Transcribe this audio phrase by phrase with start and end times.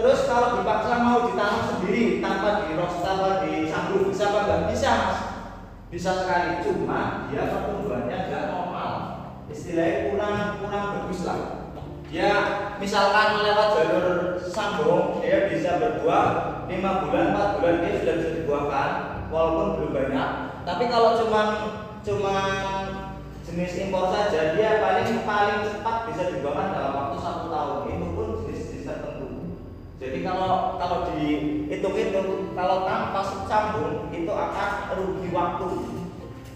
[0.00, 4.60] Terus kalau dipaksa mau ditanam sendiri tanpa di tanpa disambung bisa apa enggak?
[4.72, 5.18] Bisa mas.
[5.92, 6.64] Bisa sekali.
[6.64, 8.92] Cuma dia pertumbuhannya enggak normal.
[9.52, 11.40] Istilahnya kurang kurang bagus lah.
[12.08, 12.32] Ya
[12.80, 18.90] misalkan lewat jalur sambung dia bisa berbuah 5 bulan 4 bulan dia sudah bisa dibuahkan
[19.28, 20.30] walaupun belum banyak.
[20.64, 21.42] Tapi kalau cuma
[22.00, 22.36] cuma
[23.44, 27.78] jenis impor saja dia paling paling cepat bisa dibuahkan dalam waktu satu tahun.
[27.84, 28.09] Itu.
[30.00, 35.68] Jadi kalau kalau dihitung-hitung kalau tanpa sambung itu akan rugi waktu.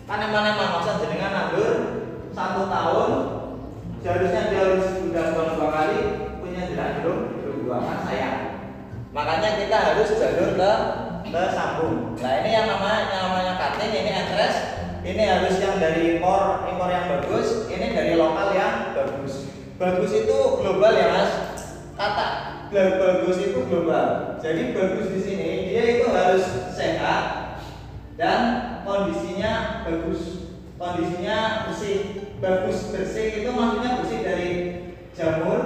[0.08, 1.72] Kan emang emang masa jenengan anggur
[2.32, 3.10] satu tahun
[4.00, 6.00] seharusnya dia harus sudah dua kali
[6.40, 8.40] punya jalan belum belum dua kan sayang.
[9.12, 10.72] Makanya kita harus jalur ke
[11.28, 12.16] ke sambung.
[12.16, 14.56] Nah ini yang namanya yang namanya cutting ini entres
[15.04, 19.52] ini harus yang dari impor impor yang bagus ini dari lokal yang bagus.
[19.76, 21.32] Bagus itu global ya mas.
[21.92, 24.36] Kata bagus itu global.
[24.42, 26.42] Jadi bagus di sini dia itu harus
[26.74, 27.56] sehat
[28.18, 28.40] dan
[28.82, 30.50] kondisinya bagus.
[30.74, 32.26] Kondisinya bersih.
[32.42, 34.50] Bagus bersih itu maksudnya bersih dari
[35.16, 35.60] jamur,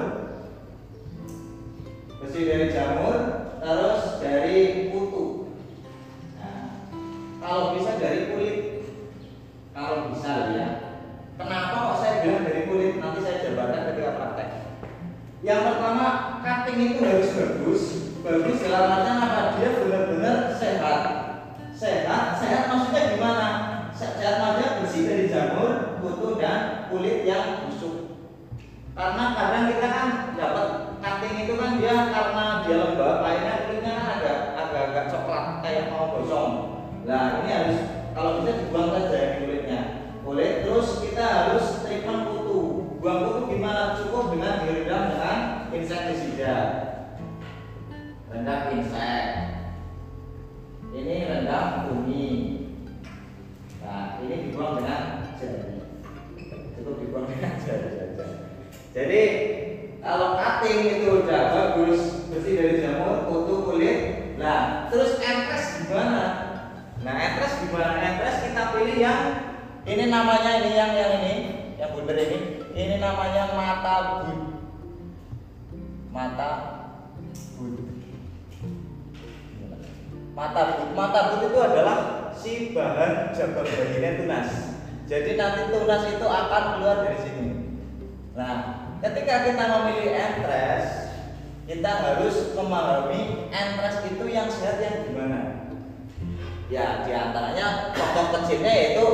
[2.22, 3.16] bersih dari jamur,
[3.58, 5.50] terus dari kutu.
[6.38, 6.86] Nah,
[7.42, 8.58] kalau bisa dari kulit,
[9.74, 10.68] kalau bisa ya.
[11.34, 12.92] Kenapa kok saya bilang dari kulit?
[13.02, 14.57] Nanti saya jabarkan ketika praktek.
[15.38, 16.06] Yang pertama,
[16.42, 17.82] cutting itu harus bagus.
[18.26, 19.40] Bagus dalam artian apa?
[19.54, 21.00] Dia benar-benar sehat.
[21.70, 23.48] Sehat, sehat maksudnya gimana?
[23.94, 28.18] Sehat maksudnya bersih dari jamur, kutu dan kulit yang busuk.
[28.98, 30.66] Karena kadang kita kan dapat
[30.98, 35.84] cutting itu kan dia karena dia lembab, akhirnya kulitnya kan agak agak agak coklat kayak
[35.94, 36.52] mau gosong.
[37.06, 37.78] Nah ini harus
[38.10, 39.80] kalau bisa dibuang saja kulitnya.
[40.26, 41.86] Kulit terus kita harus
[43.08, 43.96] Buang pupuk gimana?
[43.96, 45.38] Cukup dengan direndam dengan
[45.72, 46.56] insektisida.
[48.28, 49.24] Rendam insek.
[50.92, 52.28] Ini rendam bumi.
[53.80, 55.88] Nah, ini dibuang dengan jari.
[56.76, 58.24] Cukup dibuang dengan jari saja.
[58.92, 59.22] Jadi
[60.04, 63.98] kalau cutting itu udah bagus, bersih dari jamur, kutu, kulit.
[64.36, 66.24] Nah, terus entres gimana?
[67.00, 68.04] Nah, entres gimana?
[68.04, 69.22] Entres kita pilih yang
[69.88, 71.34] ini namanya ini yang yang ini,
[71.80, 74.40] yang bundar ini ini namanya mata bud.
[76.12, 76.50] Mata
[77.56, 77.76] bud.
[80.34, 80.90] Mata bud.
[80.92, 81.98] Mata bud itu adalah
[82.36, 84.50] si bahan jabar baginya tunas.
[85.08, 87.46] Jadi nanti tunas itu akan keluar dari sini.
[88.36, 88.54] Nah
[89.00, 90.86] ketika kita memilih entres
[91.68, 95.40] kita harus memahami entres itu yang sehat yang gimana.
[96.68, 99.06] Ya di antaranya contoh kecilnya yaitu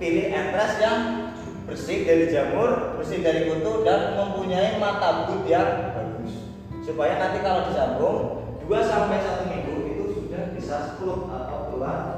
[0.00, 1.25] pilih entres yang
[1.66, 6.54] bersih dari jamur, bersih dari kutu dan mempunyai mata but yang bagus.
[6.86, 8.18] Supaya nanti kalau disambung
[8.62, 12.14] 2 sampai 1 minggu itu sudah bisa 10 atau keluar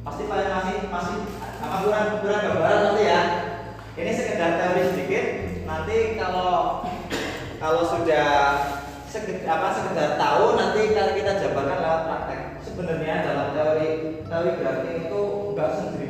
[0.00, 1.16] Pasti kalian masih masih
[1.60, 3.22] apa kurang kurang gambaran nanti ya.
[4.00, 5.24] Ini sekedar teori sedikit.
[5.68, 6.88] Nanti kalau
[7.60, 8.28] kalau sudah
[9.12, 12.40] sekedar apa sekedar tahu nanti kita jabarkan lewat praktek.
[12.64, 13.88] Sebenarnya dalam teori
[14.24, 15.20] teori grafting itu
[15.52, 16.09] enggak sendirian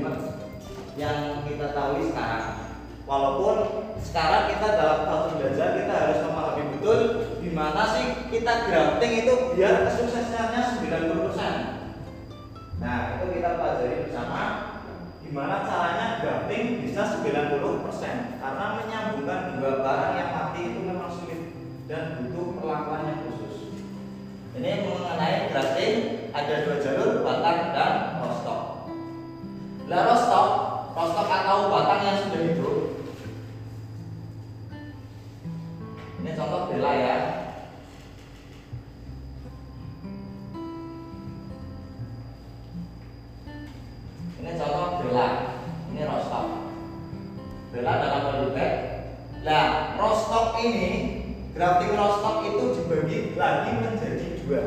[0.98, 2.70] yang kita tahu sekarang.
[3.10, 3.56] Walaupun
[4.00, 6.98] sekarang kita dalam fase belajar kita harus memahami betul
[7.42, 12.78] di mana sih kita grafting itu biar kesuksesnya 90%.
[12.80, 14.42] Nah, itu kita pelajari bersama
[15.20, 21.50] gimana caranya grafting bisa 90% karena menyambungkan dua barang yang mati itu memang sulit
[21.90, 23.74] dan butuh perlakuan yang khusus.
[24.54, 25.94] Ini mengenai grafting
[26.30, 27.92] ada dua jalur batang dan
[28.22, 28.62] rostok.
[29.90, 30.69] Lah rostok
[31.00, 32.76] rostok atau batang yang sudah hidup.
[36.20, 37.16] Ini contoh bela ya.
[44.44, 45.28] Ini contoh bela.
[45.88, 46.46] Ini rostok
[47.72, 48.72] bela dalam politek
[49.40, 50.90] nah rostok ini
[51.56, 54.62] grafting rostok itu dibagi lagi menjadi dua.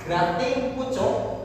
[0.00, 1.35] Grafting pucuk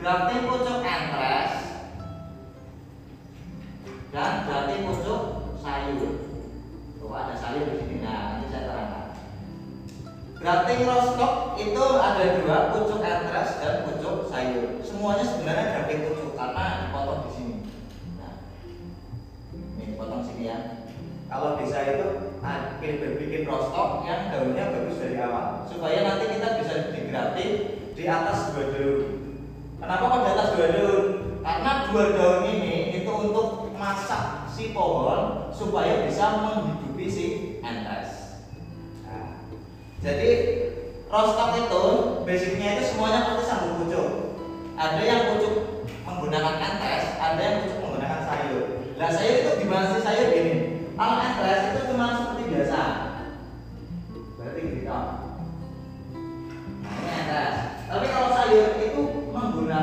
[0.00, 1.52] Berarti pucuk entres
[4.16, 5.22] dan berarti pucuk
[5.60, 6.12] sayur.
[7.04, 8.00] Oh, ada sayur di sini.
[8.00, 9.04] Nah, nanti saya terangkan.
[10.40, 14.80] Berarti rostok itu ada dua, pucuk entres dan pucuk sayur.
[14.80, 17.56] Semuanya sebenarnya berarti pucuk karena dipotong di sini.
[18.16, 18.34] Nah,
[19.76, 20.58] ini potong sini ya.
[21.28, 22.06] Kalau bisa itu
[22.40, 27.52] ah, bikin rostok yang daunnya bagus dari awal supaya nanti kita bisa digratis
[27.92, 29.19] di atas dua daun
[29.80, 31.04] Kenapa kok di atas dua daun?
[31.40, 37.26] Karena dua daun ini itu untuk masak si pohon supaya bisa menghidupi si
[37.64, 38.44] entres.
[39.08, 39.40] Nah,
[40.04, 40.30] jadi
[41.08, 41.84] rostok itu
[42.28, 44.08] basicnya itu semuanya pasti sambung pucuk.
[44.76, 48.64] Ada yang pucuk menggunakan entres, ada yang pucuk menggunakan sayur.
[49.00, 50.54] Nah sayur itu gimana sih sayur ini?
[50.92, 52.80] Kalau entres itu cuma seperti biasa.
[54.36, 54.92] Berarti gitu.
[56.84, 57.56] Nah ini entres.
[57.88, 58.89] Tapi kalau sayur itu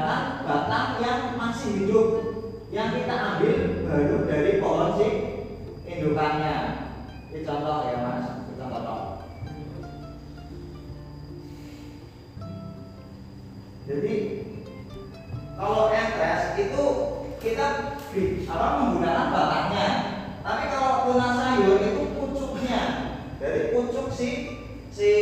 [0.08, 2.08] menggunakan batang yang masih hidup
[2.72, 5.08] yang kita ambil baru dari pohon si
[5.84, 6.56] indukannya.
[7.28, 8.26] Ini contoh ya mas.
[8.48, 9.00] Kita contoh
[13.88, 14.16] jadi
[15.60, 16.84] kalau entres itu
[17.44, 17.68] kita
[18.48, 19.88] apa menggunakan batangnya
[20.40, 22.84] tapi kalau tuna sayur itu pucuknya.
[23.38, 24.57] Dari pucuk si
[24.98, 25.14] si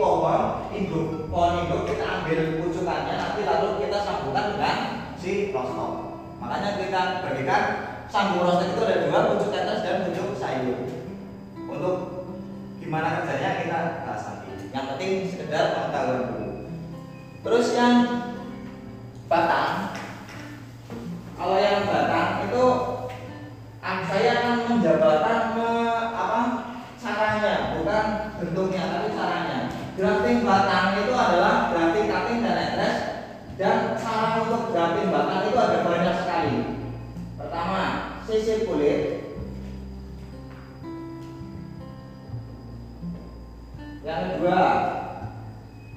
[0.00, 4.76] pohon induk pohon induk kita ambil pucukannya nanti lalu kita sambungkan dengan
[5.20, 5.92] si rostok.
[6.40, 7.62] Makanya kita bagikan
[8.08, 10.80] sambung rostok itu ada dua pucuk atas dan pucuk sayur.
[11.68, 11.96] Untuk
[12.80, 16.48] gimana kerjanya kita bahas nanti yang penting sekedar pengetahuan dulu.
[17.44, 17.94] Terus yang
[19.28, 19.92] batang.
[21.36, 22.64] Kalau yang batang itu
[24.08, 25.40] saya akan menjabarkan
[27.88, 29.58] bukan bentuknya tapi caranya.
[29.96, 32.96] Grafting batang itu adalah grafting cutting dan entres
[33.56, 36.54] dan cara untuk grafting batang itu ada banyak sekali.
[37.40, 37.80] Pertama
[38.28, 39.24] sisir kulit.
[44.04, 44.60] Yang kedua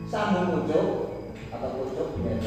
[0.08, 0.88] sambung pucuk
[1.52, 2.40] atau pucuk ini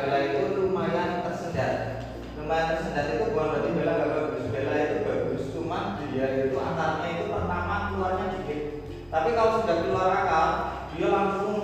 [0.00, 1.74] bela itu lumayan tersendat.
[2.40, 4.44] Lumayan tersendat itu bukan berarti bela gak bagus.
[4.48, 8.60] Bela itu bagus cuma dia itu akarnya itu pertama keluarnya dikit.
[9.10, 10.48] Tapi kalau sudah keluar akar
[10.96, 11.56] dia langsung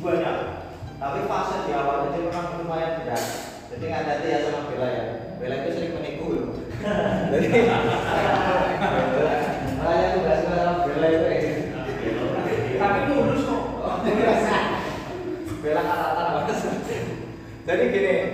[0.00, 0.36] banyak.
[1.00, 3.24] Tapi fase di awal itu memang lumayan berat
[3.70, 5.04] jadi nggak ada ya sama bela ya.
[5.38, 6.48] Bela itu sering menipu loh.
[17.70, 18.29] Jadi.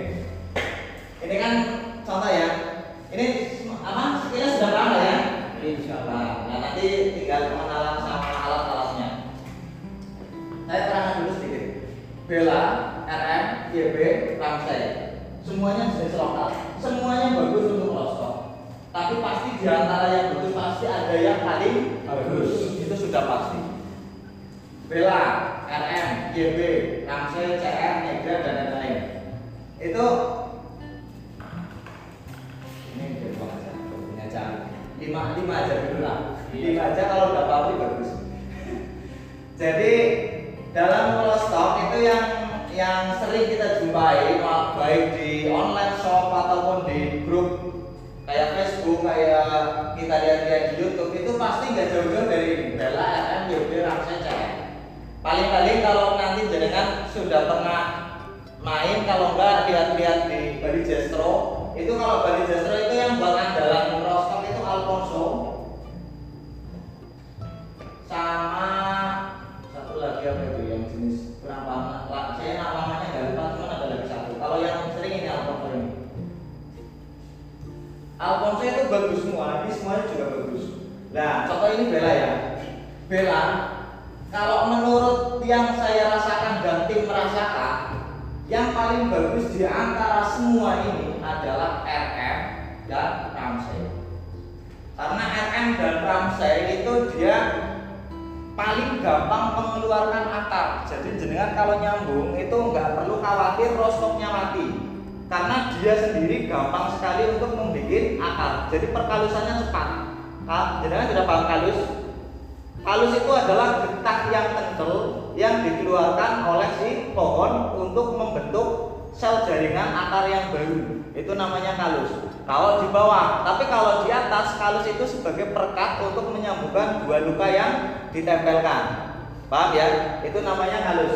[129.47, 129.87] Paham ya?
[130.27, 131.15] Itu namanya kalus.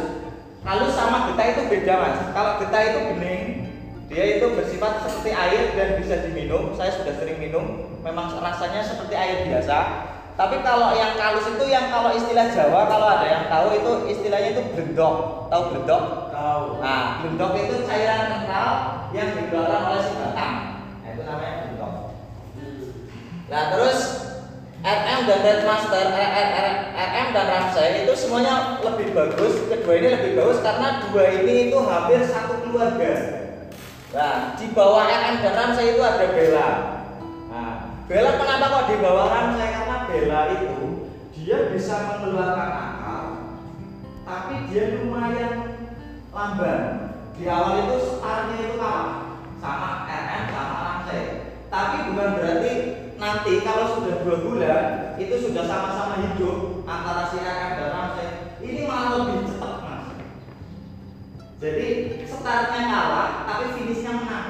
[0.64, 2.18] Kalus sama getah itu beda mas.
[2.32, 3.44] Kalau getah itu bening,
[4.08, 6.72] dia itu bersifat seperti air dan bisa diminum.
[6.76, 7.92] Saya sudah sering minum.
[8.04, 10.08] Memang rasanya seperti air biasa.
[10.40, 14.56] Tapi kalau yang kalus itu yang kalau istilah Jawa kalau ada yang tahu itu istilahnya
[14.56, 15.48] itu blendok.
[15.52, 16.04] Tahu blendok?
[16.32, 16.64] Tahu.
[16.80, 18.72] Nah, blendok itu cairan kental
[19.12, 20.56] yang dikeluarkan oleh si batang.
[21.04, 21.94] Nah, itu namanya blendok.
[23.52, 24.21] Nah, terus
[24.82, 29.70] RM dan Red Master, RM dan Ramsey itu semuanya lebih bagus.
[29.70, 33.14] Kedua ini lebih bagus karena dua ini itu hampir satu keluarga.
[34.10, 36.70] Nah, di bawah RM dan Ramsey itu ada Bella.
[37.54, 37.74] Nah,
[38.10, 39.70] Bella kenapa kok di bawah Ramsey?
[39.70, 40.74] Karena Bella itu
[41.38, 43.26] dia bisa mengeluarkan akal,
[44.26, 45.54] tapi dia lumayan
[46.34, 46.82] lamban.
[47.38, 51.22] Di awal itu startnya itu kalah sama RM sama Ramsey.
[51.70, 52.74] Tapi bukan berarti
[53.22, 54.84] nanti kalau sudah dua bulan
[55.22, 58.30] itu sudah sama-sama hidup antara si RM dan Ramsey
[58.66, 60.06] ini malah lebih cepat mas.
[61.62, 61.88] Jadi
[62.26, 64.50] startnya kalah tapi finishnya menang.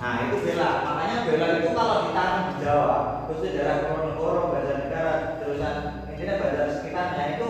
[0.00, 0.70] Nah itu Bella.
[0.88, 2.96] Makanya Bella itu kalau ditanam di Jawa,
[3.28, 5.76] khususnya daerah Ponorogo, Banjarnegara, terusan
[6.08, 7.48] intinya Banjar sekitarnya itu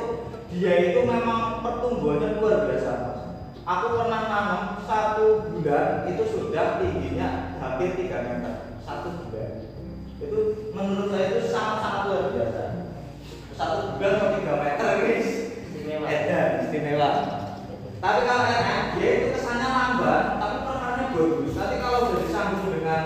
[0.51, 2.93] dia itu memang pertumbuhannya luar biasa.
[2.99, 3.21] Mas.
[3.63, 9.52] Aku pernah nanam satu bulan itu sudah tingginya hampir 3 meter satu bulan.
[10.73, 12.65] Menurut saya itu sangat-sangat luar biasa.
[13.53, 15.31] Satu bulan mau 3 meter guys.
[15.69, 16.07] Istimewa.
[16.09, 17.11] Edan, istimewa.
[18.03, 18.45] Tapi kalau
[18.99, 21.55] dia itu kesannya lambat, tapi perkaranya bagus.
[21.55, 23.05] Nanti kalau udah disambung dengan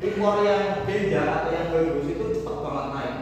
[0.00, 3.16] impor yang beda atau yang bagus itu cepat banget naik.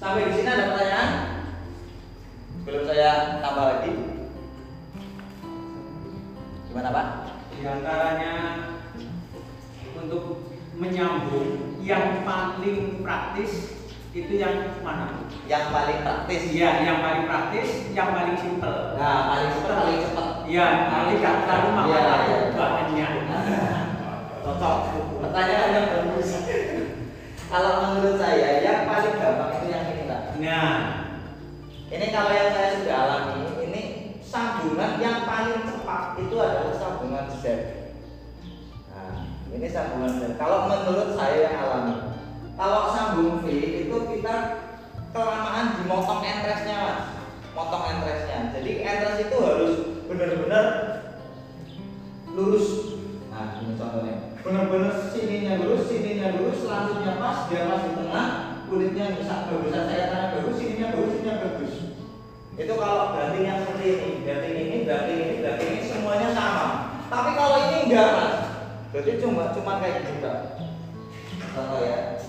[0.00, 1.10] Sampai di sini ada pertanyaan?
[2.56, 3.10] Sebelum saya
[3.44, 3.92] tambah lagi.
[6.72, 7.06] Gimana Pak?
[7.52, 8.32] Di antaranya
[10.00, 10.39] untuk
[10.80, 13.76] menyambung yang paling praktis
[14.10, 15.22] itu yang mana?
[15.46, 16.50] Yang paling praktis.
[16.50, 18.98] Iya, yang paling praktis, yang paling simpel.
[18.98, 20.28] Nah, paling cepat, paling cepat.
[20.50, 20.66] Iya,
[21.14, 22.50] tidak terlalu makan Iya, waktu iya.
[22.58, 23.08] bahannya.
[24.42, 24.78] Cocok.
[25.22, 26.28] Pertanyaan yang bagus.
[27.50, 30.20] Kalau menurut saya yang paling gampang itu yang ini Pak.
[30.42, 30.74] Nah,
[31.90, 33.82] Ini kalau yang saya sudah alami, ini
[34.22, 37.44] sambungan yang paling cepat itu adalah sambungan Z.
[39.50, 40.38] Ini sambungan Z.
[40.38, 41.94] Kalau menurut saya yang alami,
[42.54, 43.46] kalau sambung V
[43.86, 44.34] itu kita
[45.10, 47.00] kelamaan dimotong entresnya mas,
[47.52, 48.54] motong entresnya.
[48.54, 49.72] Jadi entres itu harus
[50.06, 50.66] benar-benar
[52.30, 52.98] lurus.
[53.34, 54.16] Nah, ini contohnya.
[54.40, 58.26] Benar-benar sininya lurus, sininya lurus, selanjutnya pas, dia pas di tengah,
[58.70, 61.74] kulitnya bisa bagusan saya tanya bagus, sininya bagus, sininya bagus.
[62.54, 66.66] Itu kalau banting yang seperti ini, banting ini, banting ini, banting ini semuanya sama.
[67.10, 68.34] Tapi kalau ini enggak mas,
[68.90, 70.30] jadi cuma cuma kayak gitu.
[71.54, 72.19] Contoh ya.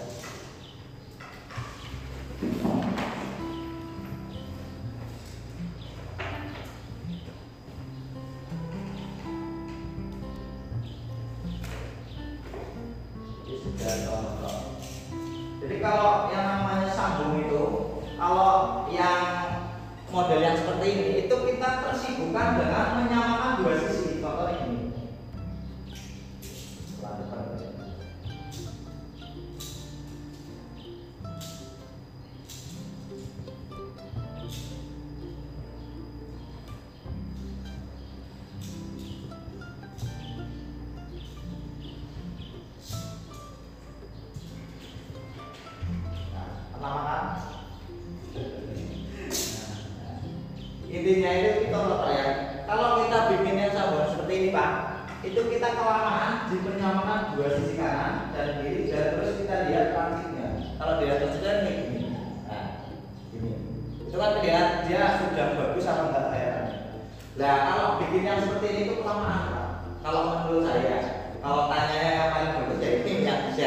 [68.42, 70.98] Seperti ini itu kelamaan kalau menurut saya
[71.46, 73.60] kalau tanya yang paling bagus ya ini yang Z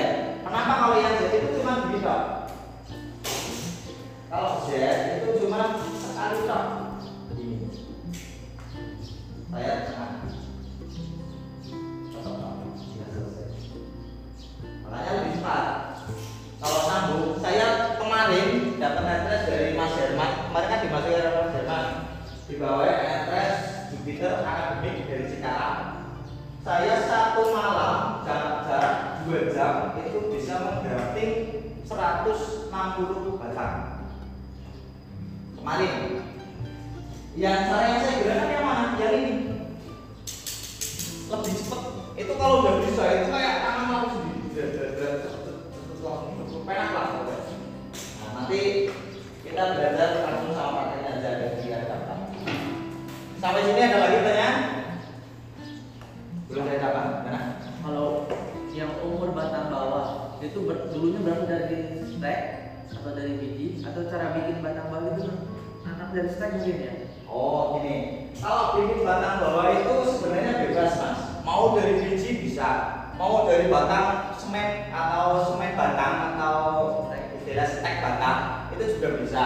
[0.42, 2.20] kenapa kalau yang Z itu cuma Pak?
[4.34, 4.70] Kalau Z
[30.84, 31.32] menggrafting
[31.88, 33.76] 160 batang.
[35.56, 35.92] Kemarin.
[37.34, 38.84] Yang cara yang saya gunakan yang mana?
[39.00, 39.34] Yang ini.
[41.32, 41.82] Lebih cepet.
[42.14, 44.32] Itu kalau udah bisa itu kayak tangan aku sendiri.
[46.64, 48.88] Penak lah nah nanti
[49.44, 51.84] kita belajar langsung sama prakteknya aja dari dia
[53.36, 54.56] sampai sini ada lagi pertanyaan?
[56.48, 57.06] Belum saya dapat?
[57.28, 57.40] Mana?
[57.84, 58.32] Kalau
[58.72, 62.40] yang umur batang bawah itu ber- dulunya berasal dari stek
[62.92, 65.24] atau dari biji atau cara bikin batang bawah itu
[65.88, 66.92] anak dari stek mungkin ya?
[67.24, 67.96] Oh gini,
[68.37, 71.20] kalau bikin batang bawah itu sebenarnya bebas mas.
[71.44, 72.70] Mau dari biji bisa,
[73.16, 76.57] mau dari batang semen atau semen batang atau
[77.40, 78.40] istilah stek batang
[78.76, 79.44] itu juga bisa.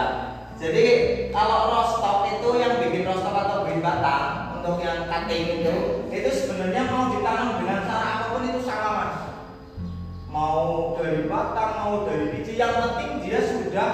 [0.59, 0.87] Jadi
[1.31, 5.75] kalau rostock itu yang bikin rostock atau bikin batang untuk yang cutting itu,
[6.11, 8.28] itu sebenarnya mau ditanam dengan cara mas.
[10.39, 13.89] Mau dari batang, mau dari biji, yang penting dia sudah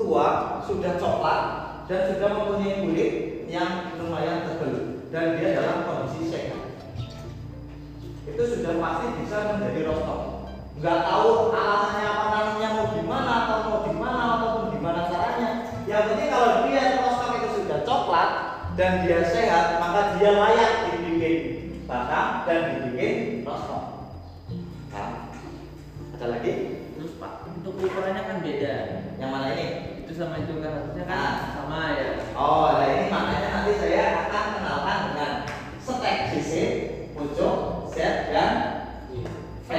[0.00, 1.40] tua, sudah coklat,
[1.84, 3.12] dan sudah mempunyai kulit
[3.52, 5.04] yang lumayan tebal.
[5.12, 6.72] Dan dia dalam kondisi sehat.
[8.24, 10.20] Itu sudah pasti bisa menjadi rostok
[10.74, 15.50] nggak tahu alasannya apa namanya mau gimana atau mau gimana ataupun gimana caranya.
[15.86, 18.30] Yang penting kalau dia rostok itu sudah coklat
[18.74, 21.36] dan dia sehat maka dia layak dibikin
[21.86, 23.73] batang dan dibikin rostok
[26.24, 26.52] ada lagi
[26.96, 28.74] Terus pak untuk ukurannya kan beda.
[29.20, 29.66] yang mana ini
[30.00, 31.32] Itu sama itu kan harusnya kan Ah.
[31.52, 32.08] sama ya.
[32.32, 35.32] Oh, nah ini makanya nanti saya akan kenalkan dengan
[35.80, 36.64] stek sisi,
[37.12, 37.96] pucuk, Z
[38.32, 38.52] dan
[39.64, 39.70] V.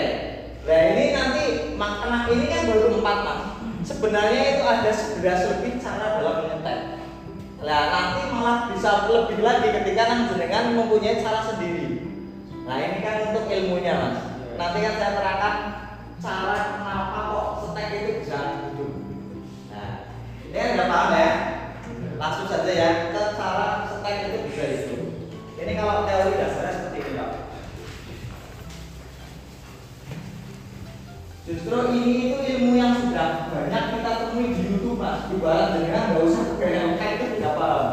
[0.65, 1.43] Nah ini nanti
[1.77, 3.41] makna ini kan baru empat mas.
[3.85, 6.79] Sebenarnya itu ada sebelas lebih cara dalam menyetek.
[7.61, 12.01] Nah nanti malah bisa lebih lagi ketika nang jenengan mempunyai cara sendiri.
[12.65, 14.17] Nah ini kan untuk ilmunya mas.
[14.57, 15.55] Nanti kan saya terangkan
[16.23, 18.37] cara kenapa kok stek itu bisa
[18.71, 18.91] hidup.
[19.71, 19.91] Nah
[20.51, 21.31] ini udah paham ya?
[22.15, 25.01] Langsung saja ya ke cara stek itu bisa hidup.
[25.55, 27.31] Ini kalau teori dasarnya seperti ini Pak.
[31.45, 35.29] Justru ini itu ilmu yang sudah banyak kita temui di YouTube mas.
[35.29, 37.87] Ibarat dengan nggak usah ke BMK itu tidak paham.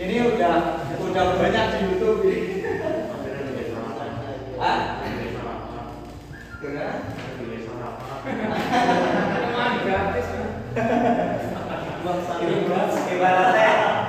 [0.00, 0.54] Ini udah
[0.96, 2.20] udah banyak di YouTube.
[4.62, 5.01] Hah?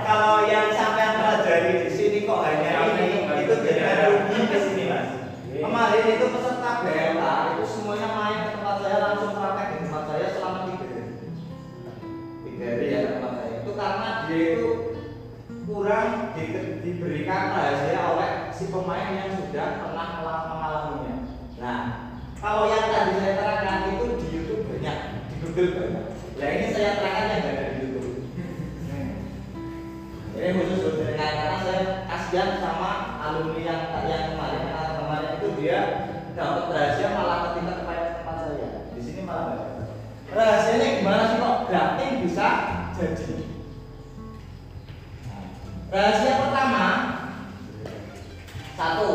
[0.04, 5.10] Kalau yang sampai pelajari di sini kok hanya ini, itu jadi rugi di sini mas.
[5.50, 7.26] Kemarin itu peserta BMK
[7.58, 11.04] itu semuanya main ke tempat saya langsung praktek di tempat saya selama tiga hari.
[12.46, 13.54] Tiga hari ya tempat saya.
[13.66, 14.70] Itu karena dia itu
[15.66, 19.94] kurang di- diberikan rahasia oleh si pemain yang sudah pernah.
[20.03, 20.03] Nah,
[22.44, 24.98] kalau yang tadi saya terangkan itu di YouTube banyak,
[25.32, 26.06] di Google banyak.
[26.36, 28.10] Nah ini saya terangkan yang ada di YouTube.
[30.36, 32.92] Ini khusus buat jenengan karena saya kasihan sama
[33.24, 35.80] alumni yang yang kemarin yang kemarin itu dia
[36.36, 38.70] dapat rahasia malah ketika kepada tempat saya.
[38.92, 39.84] Di sini malah ada.
[40.36, 42.48] Rahasianya gimana sih kok grafting bisa
[43.00, 43.36] jadi?
[45.96, 46.86] Rahasia pertama
[48.76, 49.12] satu.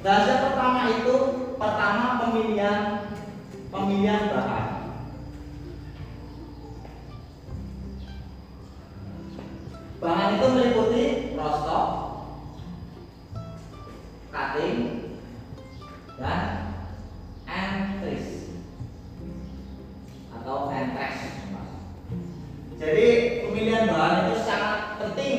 [0.00, 2.80] Rahasia pertama itu pertama pemilihan
[3.72, 4.66] pemilihan bahan.
[9.96, 11.88] Bahan itu meliputi rostok,
[14.28, 14.78] cutting,
[16.20, 16.40] dan
[17.48, 18.52] entries
[20.36, 21.18] atau entres.
[22.76, 23.08] Jadi
[23.40, 25.36] pemilihan bahan itu sangat penting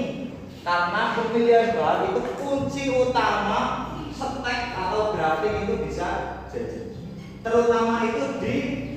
[0.65, 3.86] karena pemilihan bahan itu kunci utama
[4.17, 6.97] stek atau grafting itu bisa jadi.
[7.45, 8.55] Terutama itu di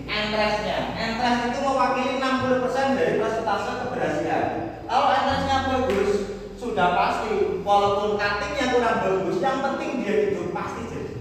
[0.08, 0.96] entresnya.
[0.96, 4.44] Entres itu mewakili 60% dari persentase keberhasilan.
[4.88, 6.12] Kalau entresnya bagus,
[6.56, 11.14] sudah pasti walaupun cuttingnya kurang bagus, yang penting dia hidup pasti jadi.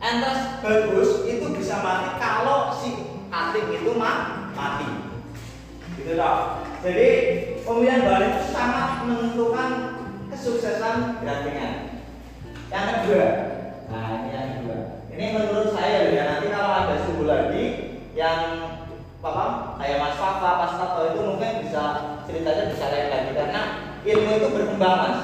[0.00, 4.12] Entres bagus itu bisa mati kalau si cutting itu ma
[4.56, 4.88] mati.
[6.00, 6.64] Gitu dong.
[6.78, 7.08] Jadi
[7.66, 9.70] pemilihan bahan itu sangat menentukan
[10.30, 11.87] kesuksesan graftingan.
[12.68, 13.28] Yang kedua,
[13.88, 14.80] nah ini yang kedua.
[15.08, 16.22] Ini menurut saya ya.
[16.28, 17.64] Nanti kalau ada suhu lagi
[18.12, 18.40] yang
[19.18, 21.84] apa kayak Mas Fafa, Mas Tato itu mungkin bisa
[22.28, 23.62] ceritanya bisa lain lagi karena
[24.04, 25.18] ilmu itu berkembang mas.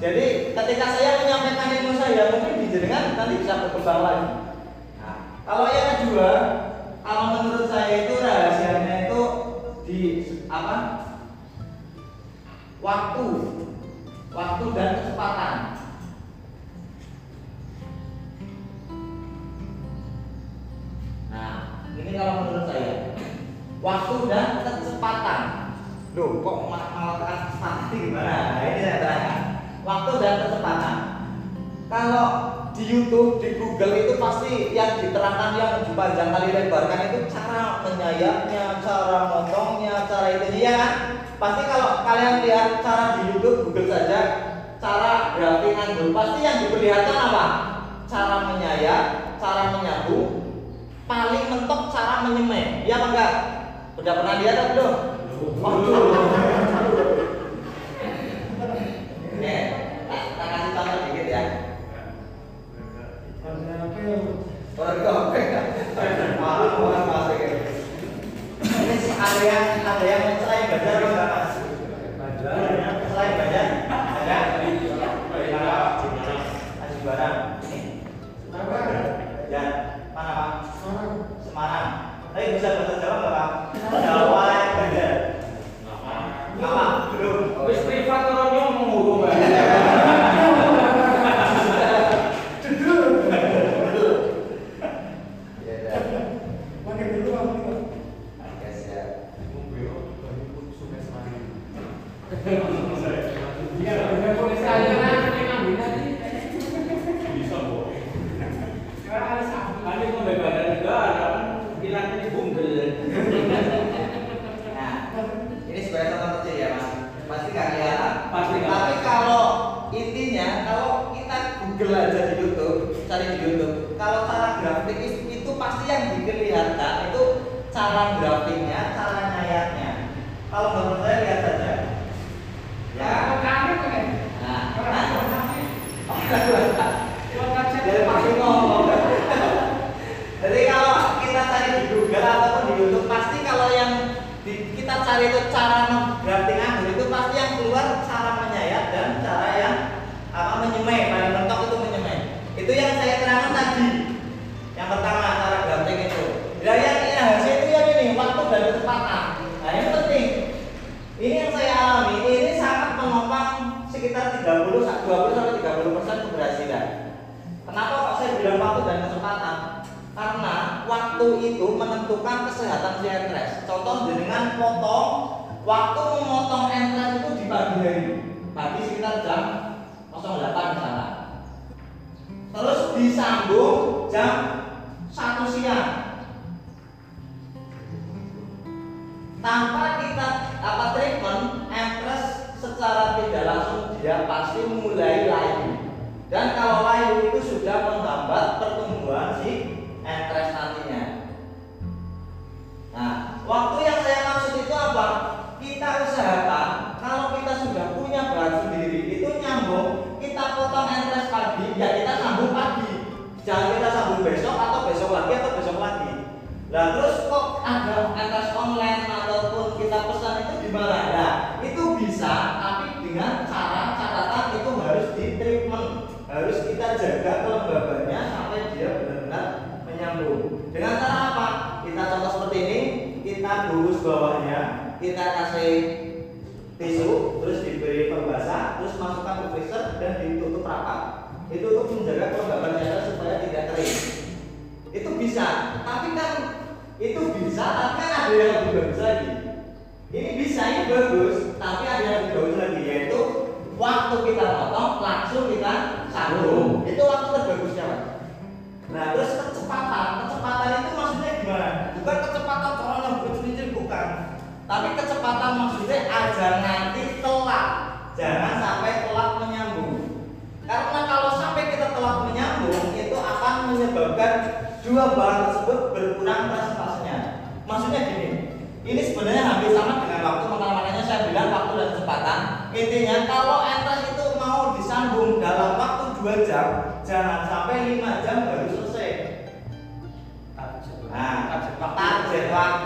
[0.00, 4.28] Jadi ketika saya menyampaikan ilmu saya mungkin dijenengan nanti bisa berkembang lagi.
[4.98, 6.32] Nah, kalau yang kedua,
[7.04, 9.20] kalau menurut saya itu rahasianya itu
[9.84, 10.00] di
[10.48, 10.76] apa?
[12.80, 13.26] Waktu,
[14.32, 15.85] waktu dan kecepatan.
[21.36, 23.12] Nah, ini kalau menurut saya
[23.84, 25.40] waktu dan kecepatan.
[26.16, 28.56] Loh, kok malah kecepatan gimana?
[28.56, 29.40] Nah, ini saya terangkan.
[29.84, 30.96] Waktu dan kecepatan.
[31.86, 32.28] Kalau
[32.74, 38.82] di YouTube, di Google itu pasti yang diterangkan yang dipanjang kali lebarkan itu cara menyayapnya,
[38.82, 40.92] cara motongnya, cara itu ya kan?
[41.36, 44.20] Pasti kalau kalian lihat cara di YouTube, Google saja,
[44.80, 47.44] cara grafik angle, pasti yang diperlihatkan apa?
[48.10, 49.04] Cara menyayap,
[49.40, 50.45] cara menyambung,
[51.06, 52.82] paling mentok cara menyemai.
[52.82, 53.32] Iya apa enggak?
[53.96, 54.94] Udah pernah lihat atau belum?
[55.62, 56.04] Waduh.
[59.36, 59.56] Oke,
[60.10, 61.42] tak, tak kasih contoh dikit ya.
[64.76, 65.48] Bergopeng.
[66.42, 67.38] Malah bukan masuk.
[68.66, 71.52] Ini sih ada yang ada yang selain badan atau enggak mas?
[73.06, 74.38] Selain badan ada?
[76.76, 77.36] Haji Barang.
[77.64, 77.80] Ini
[79.46, 79.64] ya
[80.16, 80.50] mana pak?
[81.44, 81.88] Semarang.
[82.32, 83.50] Tapi bisa bahasa Jawa nggak pak?
[84.00, 85.20] Jawa badan.
[86.56, 86.84] Apa?
[87.12, 87.45] Belum.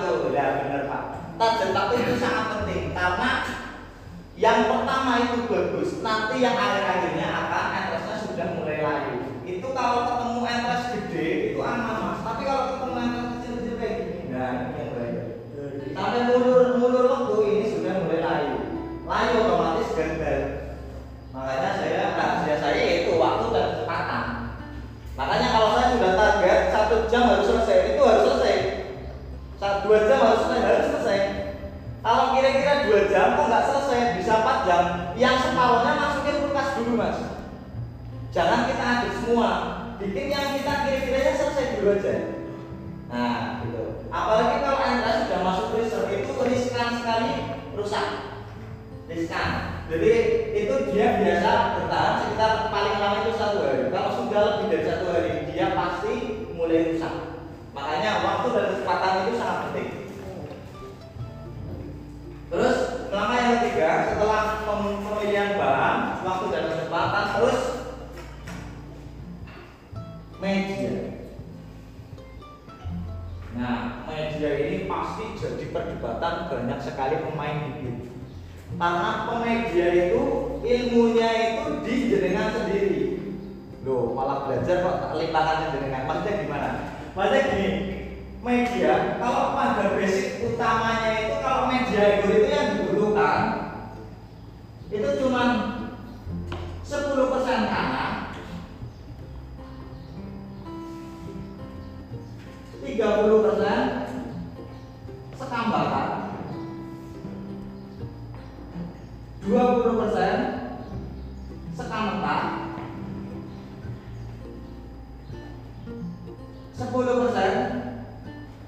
[0.07, 1.03] Waktu, ya benar Pak.
[1.41, 2.93] Target waktu itu sangat penting.
[2.93, 3.31] Karena
[4.41, 9.17] yang pertama itu bagus nanti yang akhir-akhirnya akan entresnya sudah mulai layu.
[9.45, 10.20] Itu kalau
[29.91, 31.21] dua jam harus selesai harus selesai.
[31.99, 34.83] Kalau kira-kira dua jam kok nggak selesai bisa empat jam
[35.19, 37.19] yang separuhnya masukin kulkas dulu mas.
[38.31, 39.51] Jangan kita aduk semua
[39.99, 42.15] bikin yang kita kira-kiranya selesai dulu aja.
[43.11, 44.07] Nah gitu.
[44.15, 47.31] Apalagi kalau anda sudah masuk freezer itu riskan sekali
[47.75, 48.07] rusak.
[49.11, 49.51] Riskan.
[49.91, 50.13] Jadi
[50.55, 51.51] itu dia biasa
[51.83, 53.91] bertahan sekitar paling lama itu satu hari.
[53.91, 57.30] Kalau sudah lebih dari satu hari dia pasti mulai rusak
[57.91, 59.91] makanya waktu dan kecepatan itu sangat penting
[62.47, 62.77] terus
[63.11, 67.61] nama yang ketiga setelah pem- pemilihan bahan waktu dan kecepatan terus
[70.39, 70.95] media
[73.51, 78.07] Nah, media ini pasti jadi perdebatan banyak sekali pemain bibit.
[78.79, 80.23] Karena pemedia itu
[80.63, 83.19] ilmunya itu di jenengan sendiri.
[83.83, 86.07] Loh, malah belajar kok tak limpahkan jenengan.
[86.07, 87.00] Maksudnya gimana?
[87.11, 87.71] Maksudnya gini,
[88.41, 93.43] media kalau pada basic utamanya itu kalau media itu yang dibutuhkan
[94.89, 95.43] itu cuma
[96.83, 98.11] 10% tanah
[102.81, 103.81] 30 persen
[105.37, 106.09] sekam bakar
[109.45, 110.37] 20 persen
[111.77, 112.05] sekam
[116.81, 117.53] 10 persen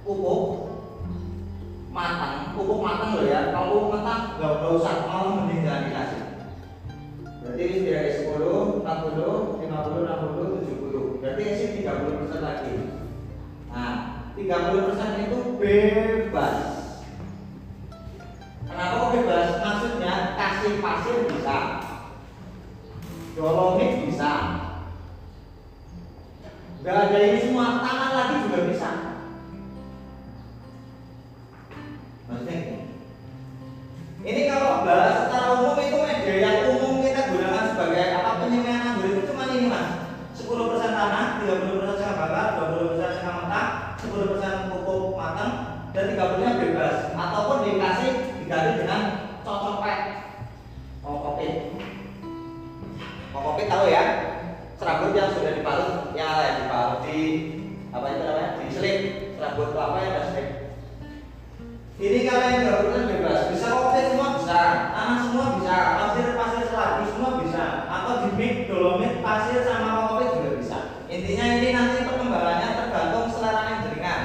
[0.04, 0.42] pupuk
[1.88, 6.22] matang pupuk matang loh ya kalau nggak nggak usah malah mending jangan dikasih
[7.40, 12.76] berarti ini dari 10, 40, 50, 60, 70 berarti isi 30 persen lagi
[13.72, 13.92] Nah,
[14.36, 16.56] 30% itu bebas.
[18.68, 19.48] Kenapa kok bebas?
[19.64, 21.58] Maksudnya kasih pasir bisa.
[23.32, 24.32] Dolomit bisa.
[26.82, 28.90] Gak ada ini semua, tangan lagi juga bisa.
[32.26, 32.58] Maksudnya.
[34.22, 39.14] Ini kalau bahas secara umum itu media yang umum kita gunakan sebagai apa penyemaian anggur
[39.14, 40.10] itu cuma ini mas.
[40.34, 40.50] 10%
[40.90, 43.66] tanah, 30% setengah bakar, 20% setengah mentah,
[44.02, 45.52] 10% pupuk matang,
[45.94, 46.96] dan 30 nya bebas.
[47.14, 48.10] Ataupun dikasih
[48.42, 49.00] diganti dengan
[49.46, 49.98] cocopet
[51.02, 51.52] kokopit
[53.34, 54.31] kokopit tahu ya
[54.82, 57.20] serabut yang sudah diparut yang ada diparut di
[57.94, 58.50] apa itu namanya?
[58.58, 58.98] Diselip
[59.38, 60.48] serabut kelapa yang ada selip
[62.02, 63.46] ini yang gabungan bebas.
[63.54, 64.60] Bisa kokopit semua bisa.
[64.90, 65.76] Tanah semua bisa.
[66.02, 67.64] Pasir pasir selagi semua bisa.
[67.86, 70.78] Atau di mix dolomit pasir sama kokopit juga bisa
[71.12, 74.20] intinya ini nanti perkembangannya tergantung selera yang jenengan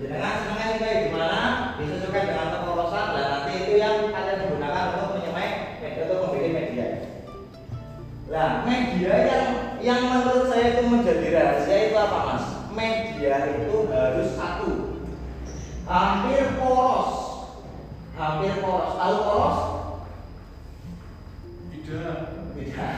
[0.00, 1.40] jenengan senangnya sih kayak gimana
[1.76, 5.50] disesuaikan dengan kepolosan dan nanti itu yang kalian gunakan untuk menyemai
[5.84, 6.86] media untuk membuat media
[8.34, 9.46] Nah, media yang
[9.78, 12.44] yang menurut saya itu menjadi rahasia itu apa mas?
[12.74, 14.98] Media itu harus satu,
[15.86, 17.10] hampir poros,
[18.18, 18.98] hampir poros.
[18.98, 19.58] Tahu poros?
[21.70, 22.18] Tidak.
[22.58, 22.94] Tidak.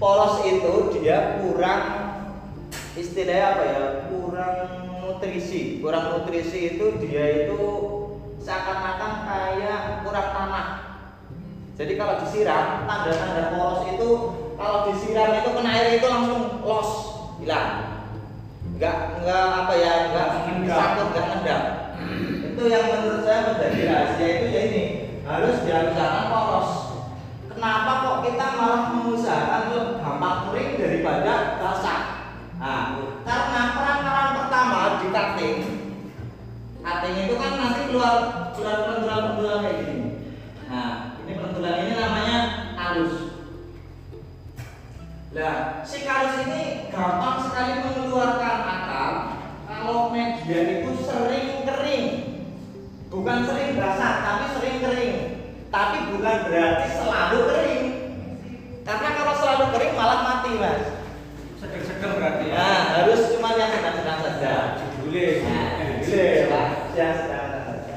[0.00, 1.84] Poros itu dia kurang
[2.96, 3.84] istilahnya apa ya?
[4.08, 4.56] Kurang
[5.04, 5.84] nutrisi.
[5.84, 7.60] Kurang nutrisi itu dia itu
[8.40, 10.85] seakan-akan kayak kurang tanah.
[11.76, 14.08] Jadi kalau disiram, tanda-tanda poros itu
[14.56, 16.90] kalau disiram itu kena air itu langsung los,
[17.44, 17.72] hilang.
[18.76, 21.62] Enggak enggak apa ya, enggak sakit, enggak ngendap.
[22.56, 24.84] itu yang menurut saya menjadi rahasia itu ya ini
[25.28, 26.70] harus diusahakan poros.
[27.52, 29.62] Kenapa kok kita malah mengusahakan
[30.00, 32.00] gampang kering daripada basah?
[32.56, 35.56] Nah, karena peran-peran pertama di cutting,
[36.80, 38.16] cutting itu kan nanti keluar
[38.56, 39.96] keluar pentulan-pentulan kayak gini.
[40.68, 40.90] Nah,
[41.24, 42.38] ini pentulan ini namanya
[42.76, 43.14] halus.
[45.36, 49.12] Nah, si kalus ini gampang sekali mengeluarkan akal
[49.68, 52.06] kalau media itu sering kering.
[53.12, 55.16] Bukan sering basah, tapi sering kering.
[55.68, 57.84] Tapi bukan berarti selalu kering.
[58.80, 61.04] Karena kalau selalu kering malah mati, Mas.
[61.60, 62.56] Sedang-sedang berarti ya.
[62.56, 64.52] Nah, harus cuma yang sedang-sedang saja.
[65.04, 65.44] Boleh.
[65.44, 66.66] Nah, boleh, Pak.
[66.96, 67.96] Yang sedang-sedang saja.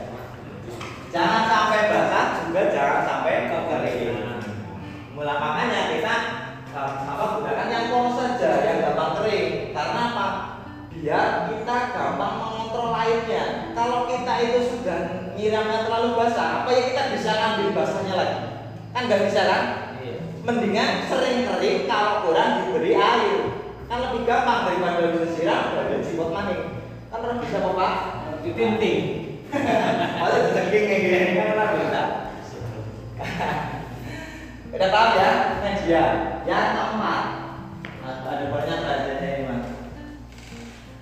[1.08, 4.28] Jangan sampai basah, juga jangan sampai kering.
[5.16, 6.16] Mula makanya kita
[6.88, 9.76] apa gunakan yang polos saja, yang gampang kering.
[9.76, 10.28] Karena apa?
[10.90, 13.44] Biar kita gampang mengontrol airnya.
[13.76, 15.00] Kalau kita itu sudah
[15.36, 18.40] nyiram menyiramnya terlalu basah, apa ya kita bisa ambil basahnya lagi?
[18.96, 19.64] Kan nggak bisa kan?
[20.00, 20.18] Iya.
[20.44, 23.40] Mendingan sering kering kalau kurang diberi air.
[23.90, 26.62] Kan lebih gampang daripada disiram dan jipot maning.
[27.10, 27.94] Kan orang bisa apa pak?
[28.46, 29.02] Ditinting.
[30.22, 32.02] Malah dijengking kayak gini kan orang bisa.
[34.70, 35.32] Udah paham ya?
[35.66, 36.04] Media.
[36.46, 37.24] Yang keempat,
[38.06, 39.66] nah, ada banyak belajarnya ini mas.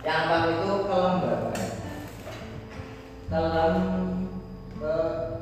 [0.08, 1.56] Yang keempat itu kelembaban.
[3.28, 3.76] Kelem
[4.80, 4.96] ke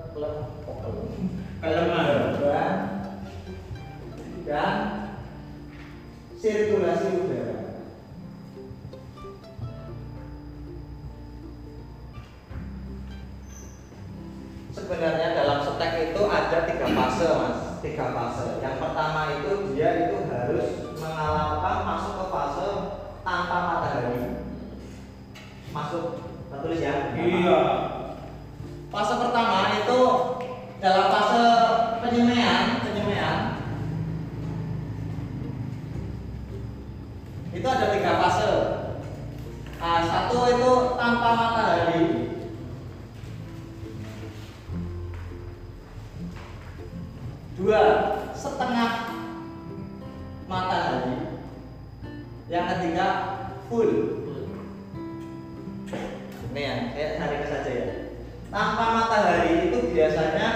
[0.10, 0.78] kelem oh,
[1.62, 2.78] kelem.
[4.46, 4.78] Dan
[6.42, 7.58] sirkulasi udara.
[14.74, 18.58] Sebenarnya dalam setek itu ada tiga fase mas, tiga fase.
[18.66, 20.68] Yang pertama itu dia itu harus
[20.98, 22.70] mengalami masuk ke fase
[23.22, 24.42] tanpa matahari.
[25.70, 26.04] Masuk,
[26.50, 26.96] kita tulis ya.
[27.14, 27.60] Iya.
[28.90, 30.00] Fase pertama itu
[30.82, 31.44] dalam fase
[32.02, 33.40] penyemaian, penyemaian
[37.54, 38.52] itu ada tiga fase.
[39.86, 42.25] Nah, satu itu tanpa matahari.
[47.56, 47.84] Dua
[48.36, 49.16] setengah
[50.44, 51.40] matahari.
[52.52, 53.08] Yang ketiga
[53.72, 53.92] full.
[56.52, 57.88] Ini ya, saya cari ke saja ya.
[58.52, 60.48] Tanpa matahari itu biasanya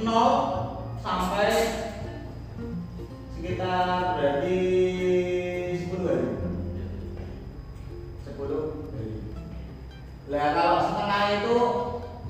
[0.00, 1.52] 0 sampai
[3.36, 4.60] sekitar berarti
[5.84, 6.28] 10 hari.
[8.24, 9.12] 10 hari.
[10.32, 11.56] Lah kalau setengah itu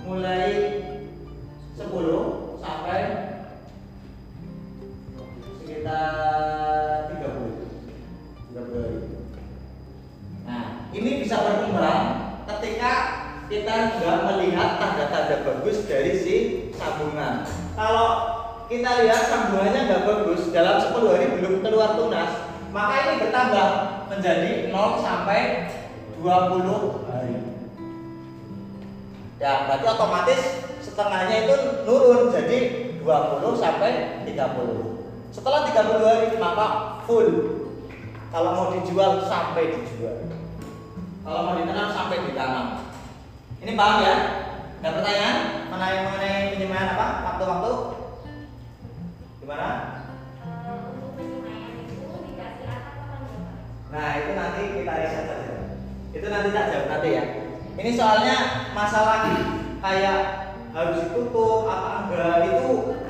[0.03, 0.51] mulai
[1.79, 2.34] 10
[14.65, 16.37] melihat tanda-tanda bagus dari si
[16.73, 17.45] sambungan.
[17.77, 18.09] Kalau
[18.73, 23.69] kita lihat sambungannya nggak bagus dalam 10 hari belum keluar tunas, maka ini bertambah
[24.09, 25.69] menjadi 0 sampai
[26.17, 27.37] 20 hari.
[29.37, 30.41] Ya, berarti otomatis
[30.81, 32.59] setengahnya itu nurun jadi
[33.05, 34.33] 20 sampai 30.
[35.29, 36.67] Setelah 30 hari maka
[37.05, 37.61] full.
[38.33, 40.33] Kalau mau dijual sampai dijual.
[41.21, 42.67] Kalau mau ditanam sampai ditanam.
[43.61, 44.44] Ini paham ya?
[44.85, 45.39] Ada pertanyaan
[45.73, 47.07] mengenai mengenai penyemaian apa?
[47.25, 47.73] Waktu-waktu?
[49.41, 49.69] Gimana?
[53.89, 55.53] Nah itu nanti kita riset saja.
[56.13, 57.25] Itu nanti tak jawab nanti ya.
[57.81, 58.37] Ini soalnya
[58.77, 59.33] masalah
[59.81, 60.21] kayak
[60.77, 63.01] harus ditutup apa enggak itu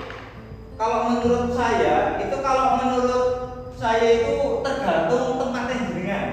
[0.79, 3.27] kalau menurut saya itu kalau menurut
[3.75, 6.27] saya itu tergantung tempatnya jenengan.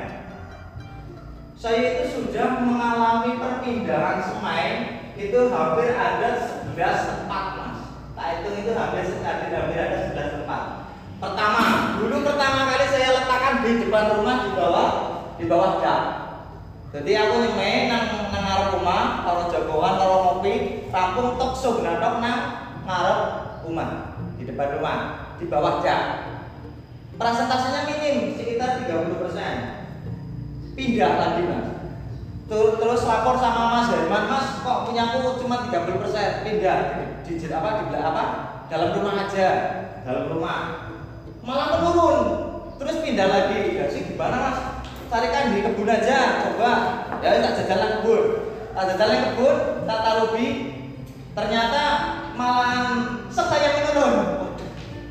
[1.58, 6.30] Saya itu sudah mengalami perpindahan semain itu hampir ada
[6.72, 7.80] 11 tempat mas.
[8.16, 10.62] Tak hitung itu hampir hampir hampir ada 11 tempat.
[11.22, 11.64] Pertama,
[12.02, 14.90] dulu pertama kali saya letakkan di depan rumah di bawah
[15.38, 16.02] di bawah dak.
[16.92, 18.06] Jadi aku nyemai nang
[18.36, 22.40] nang rumah, karo jagoan, karo ngopi, rampung tok sok ngadok nang
[22.84, 23.20] ngarep
[23.64, 24.98] rumah di depan rumah
[25.40, 26.02] di bawah dak.
[27.16, 29.56] Persentasenya minim sekitar 30 persen.
[30.74, 31.71] Pindah lagi mas.
[32.52, 36.44] Terus, terus lapor sama Mas Herman, Mas kok punyaku cuma 30 persen?
[36.44, 38.24] Pindah di, di apa di apa?
[38.68, 39.50] Dalam rumah aja.
[40.04, 40.92] Dalam rumah.
[41.48, 42.20] Malah menurun.
[42.76, 43.80] Terus pindah lagi.
[43.88, 44.58] Sih gimana mas?
[45.08, 46.72] Carikan di kebun aja coba.
[47.24, 48.22] Ya tak jalan kebun.
[48.76, 49.56] Tak jalan kebun
[49.88, 50.36] tak taruh
[51.32, 51.84] ternyata
[52.36, 54.16] malah saya menurun.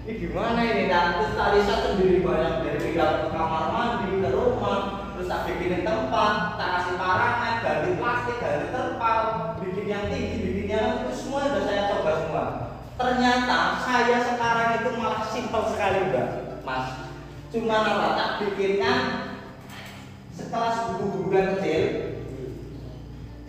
[0.05, 0.93] Ini gimana ini?
[0.93, 2.93] Nah terus tadi saya sendiri banyak dari
[3.33, 9.19] kamar mandi ke rumah terus tak bikinin tempat tak kasih paranet ganti plastik ganti terpal
[9.59, 12.45] bikin yang tinggi bikin yang itu semua sudah saya coba semua.
[13.01, 16.29] Ternyata saya sekarang itu malah simpel sekali mbak.
[16.63, 16.87] Mas
[17.51, 18.07] cuma apa?
[18.15, 18.99] Tak bikinkan
[20.39, 21.83] sekelas buku-buku kecil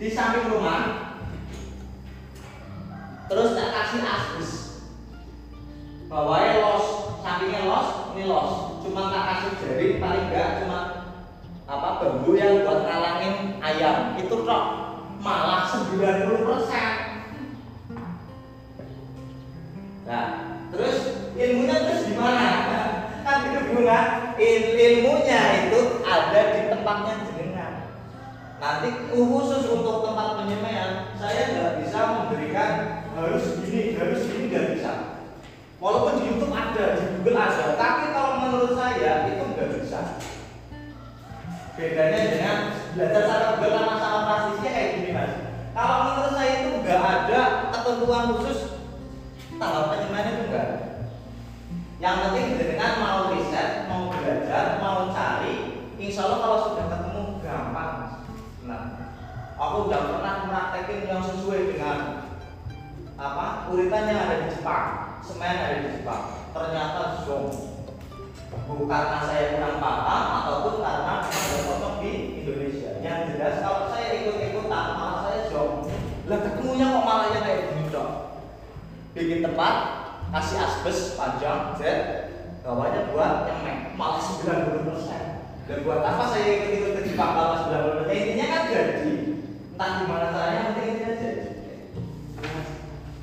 [0.02, 1.14] di samping rumah
[3.30, 4.50] terus tak kasih asbes.
[6.10, 6.86] Bawahnya los
[7.22, 8.50] sampingnya los ini los.
[8.82, 11.01] Cuma tak kasih jari paling enggak cuma
[11.72, 14.12] apa bambu yang buat ngalangin ayam?
[14.20, 14.64] Itu tok.
[15.24, 16.92] Malah 90 persen.
[20.04, 20.26] Nah
[20.68, 22.48] terus ilmunya terus di mana
[23.24, 24.00] kan itu bunga.
[24.36, 27.72] Il ilmunya itu ada di tempatnya jenengan.
[28.60, 32.72] Nanti khusus untuk tempat penyemaian saya nggak bisa memberikan
[33.16, 34.92] harus gini harus gini nggak bisa.
[35.80, 40.20] Walaupun di YouTube ada di Google ada tapi kalau menurut saya itu nggak bisa
[41.72, 42.56] bedanya dengan
[42.92, 45.32] belajar cara Google sama transisinya kayak gini mas
[45.72, 47.40] kalau menurut saya itu nggak ada
[47.72, 48.72] ketentuan khusus
[49.62, 50.78] tanggal penyemaian itu enggak ada.
[52.02, 57.94] Yang penting dengan mau riset, mau belajar, mau cari, insya Allah kalau sudah ketemu gampang.
[58.66, 58.82] Nah,
[59.54, 61.98] aku udah pernah praktekin yang sesuai dengan
[63.14, 64.86] apa uritan yang ada di Jepang,
[65.22, 66.22] semen ada di Jepang.
[66.50, 67.71] Ternyata zong.
[68.72, 72.12] Bukan karena saya kurang paham ataupun karena ada cocok di
[72.44, 72.90] Indonesia.
[73.04, 75.88] Yang jelas kalau saya ikut-ikutan malah saya zong.
[76.28, 78.10] Lah ketemunya kok malah yang kayak gini dok.
[79.12, 79.74] Bikin tempat,
[80.32, 81.82] kasih asbes panjang, Z,
[82.64, 85.24] bawahnya buat yang mek, malah 90 persen.
[85.68, 88.14] Dan buat apa saya ikut-ikut ke Jepang kalau 90 persen?
[88.16, 89.14] Intinya kan jadi.
[89.72, 91.44] Entah gimana caranya, penting intinya jadi.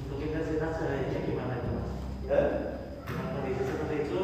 [0.06, 1.90] Untuk intensitas cahayanya gimana itu mas?
[2.30, 2.48] Eh?
[3.08, 4.22] Dengan kondisi seperti itu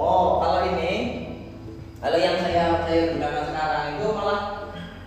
[0.00, 0.92] Oh, kalau ini,
[2.00, 4.40] kalau yang saya saya gunakan sekarang itu malah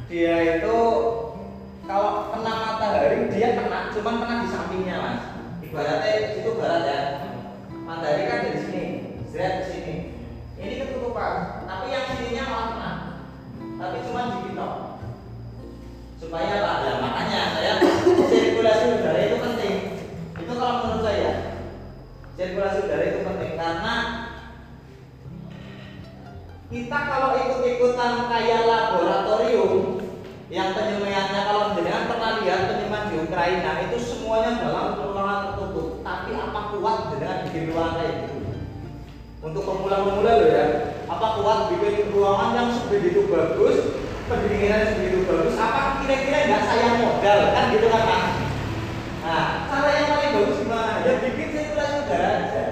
[0.06, 0.78] dia itu
[1.90, 5.22] kalau kena matahari dia kena, cuman kena di sampingnya mas.
[5.66, 7.00] Ibaratnya itu barat ya.
[7.84, 8.84] Matahari kan dari sini,
[9.34, 9.96] zret ke sini.
[10.62, 12.92] Ini ketutupan, tapi yang sininya malah kena.
[13.82, 14.54] Tapi cuma dikit.
[16.22, 16.86] Supaya apa?
[16.88, 17.72] Ya makanya saya
[18.32, 19.76] sirkulasi udara itu penting.
[20.40, 21.32] Itu kalau menurut saya
[22.34, 23.96] sirkulasi udara itu penting karena
[26.74, 30.02] kita kalau ikut-ikutan kayak laboratorium
[30.50, 36.02] yang penyemaiannya kalau jenengan pernah lihat penyemaian di Ukraina itu semuanya dalam ruangan tertutup.
[36.02, 38.38] Tapi apa kuat jenengan bikin ruangan kayak gitu?
[39.46, 40.66] Untuk pemula-pemula loh ya
[41.06, 43.78] apa kuat bikin ruangan yang sebegitu bagus
[44.26, 47.40] pendinginan sebegitu bagus apa kira-kira nggak sayang modal?
[47.54, 48.26] Kan gitu kan Mas?
[49.24, 50.92] nah cara yang paling bagus gimana?
[51.06, 51.73] Ya bikin sirkulasi
[52.20, 52.64] aja.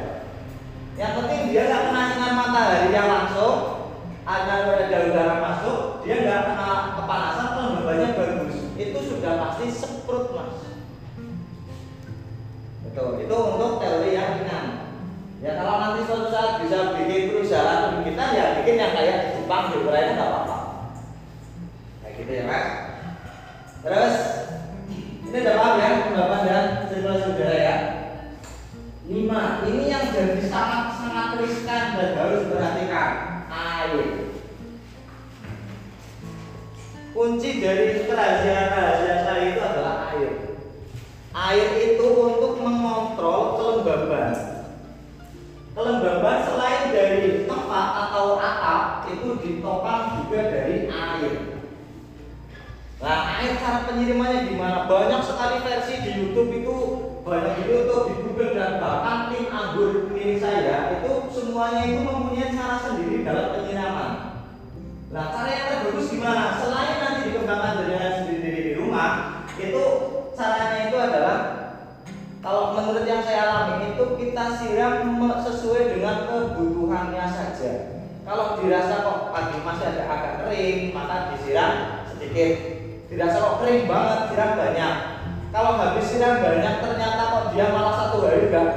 [0.99, 3.57] Yang penting dia nggak kena sinar matahari yang langsung
[4.21, 6.69] ada ada udara masuk dia nggak kena
[6.99, 8.55] kepanasan kelembabannya bagus.
[8.77, 10.57] Itu sudah pasti semprot mas.
[12.91, 14.65] Itu itu untuk teori yang ringan
[15.41, 19.73] ya kalau nanti suatu saat bisa bikin perusahaan kita ya bikin yang kayak di Jepang
[19.73, 20.57] di Korea nggak apa-apa.
[22.05, 22.67] Kayak gitu ya mas.
[23.81, 24.15] Terus
[25.31, 27.75] ini udah paham ya pembahasan dan sirkulasi udara ya
[29.11, 29.67] lima.
[29.67, 33.09] Ini yang jadi sangat sangat riskan dan harus diperhatikan.
[33.51, 34.31] Air
[37.11, 40.31] kunci dari kerahasiaan-kerahasiaan saya itu adalah air.
[41.31, 44.31] Air itu untuk mengontrol kelembaban.
[45.71, 51.35] Kelembaban selain dari tempat atau atap itu ditopang juga dari air.
[53.01, 54.87] Nah, air cara penyirimannya gimana?
[54.87, 56.77] Banyak sekali versi di YouTube itu
[57.31, 62.75] banyak YouTube, di Google dan bahkan tim anggur milik saya itu semuanya itu mempunyai cara
[62.83, 64.11] sendiri dalam penyiraman.
[65.15, 66.59] Nah, cara yang terbagus gimana?
[66.59, 69.83] Selain nanti dikembangkan dengan sendiri di rumah, itu
[70.35, 71.37] caranya itu adalah
[72.43, 77.71] kalau menurut yang saya alami itu kita siram sesuai dengan kebutuhannya saja.
[78.27, 82.51] Kalau dirasa kok pagi masih ada agak kering, maka disiram sedikit
[83.07, 85.10] dirasa kok kering banget siram banyak
[85.51, 88.67] kalau habis siram banyak ternyata kok dia malah satu hari enggak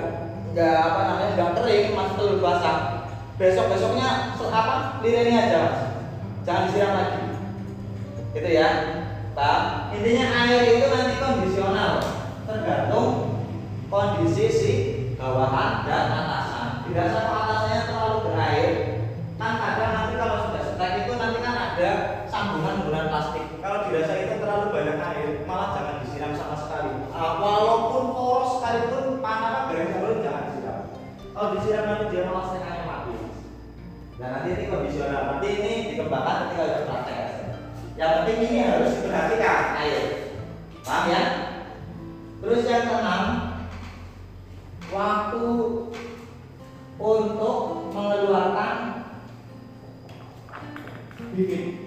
[0.51, 2.79] enggak apa namanya enggak kering masih telur basah.
[3.39, 5.03] Besok besoknya apa?
[5.03, 5.79] Lireni aja mas.
[6.43, 7.19] Jangan disiram lagi.
[8.35, 8.69] Gitu ya.
[9.35, 11.93] Pak intinya air itu nanti kondisional.
[12.47, 13.09] Tergantung
[13.87, 14.73] kondisi si
[15.15, 16.67] bawahan dan atasan.
[16.91, 18.71] Dirasa kok atasnya terlalu berair.
[19.39, 21.91] Kan kadang nanti kalau sudah setek itu nanti kan ada
[22.27, 23.47] sambungan bulan plastik.
[23.63, 25.84] Kalau dirasa itu terlalu banyak air malah sama
[27.15, 30.81] Ah, walaupun poros sekalipun panah garis sabun jangan disiram.
[31.31, 33.15] Kalau disiram nanti dia malah setengahnya mati.
[34.19, 35.23] Nah nanti ini kondisional.
[35.31, 37.21] Nanti ini dikembangkan ketika sudah praktek.
[37.95, 39.63] Yang penting ini harus diperhatikan.
[39.79, 40.03] Air
[40.83, 41.23] paham ya?
[42.43, 43.23] Terus yang keenam
[44.91, 45.47] waktu
[46.99, 47.59] untuk
[47.95, 48.75] mengeluarkan
[51.35, 51.84] bibit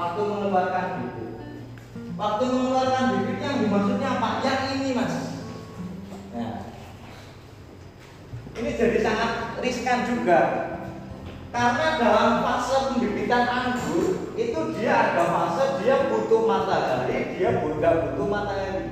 [0.00, 1.30] waktu mengeluarkan bibit
[2.16, 4.28] waktu mengeluarkan bibit yang dimaksudnya apa?
[4.40, 5.14] Yang ini mas.
[6.32, 6.52] Nah.
[8.50, 9.30] Ini jadi sangat
[9.60, 10.40] riskan juga.
[11.50, 18.26] Karena dalam fase pembibitan anggur itu dia ada fase dia butuh matahari dia nggak butuh
[18.28, 18.84] matahari.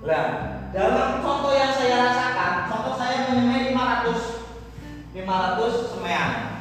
[0.00, 0.26] Nah,
[0.72, 4.40] dalam contoh yang saya rasakan, contoh saya menyemai 500
[5.16, 6.59] 500 semean.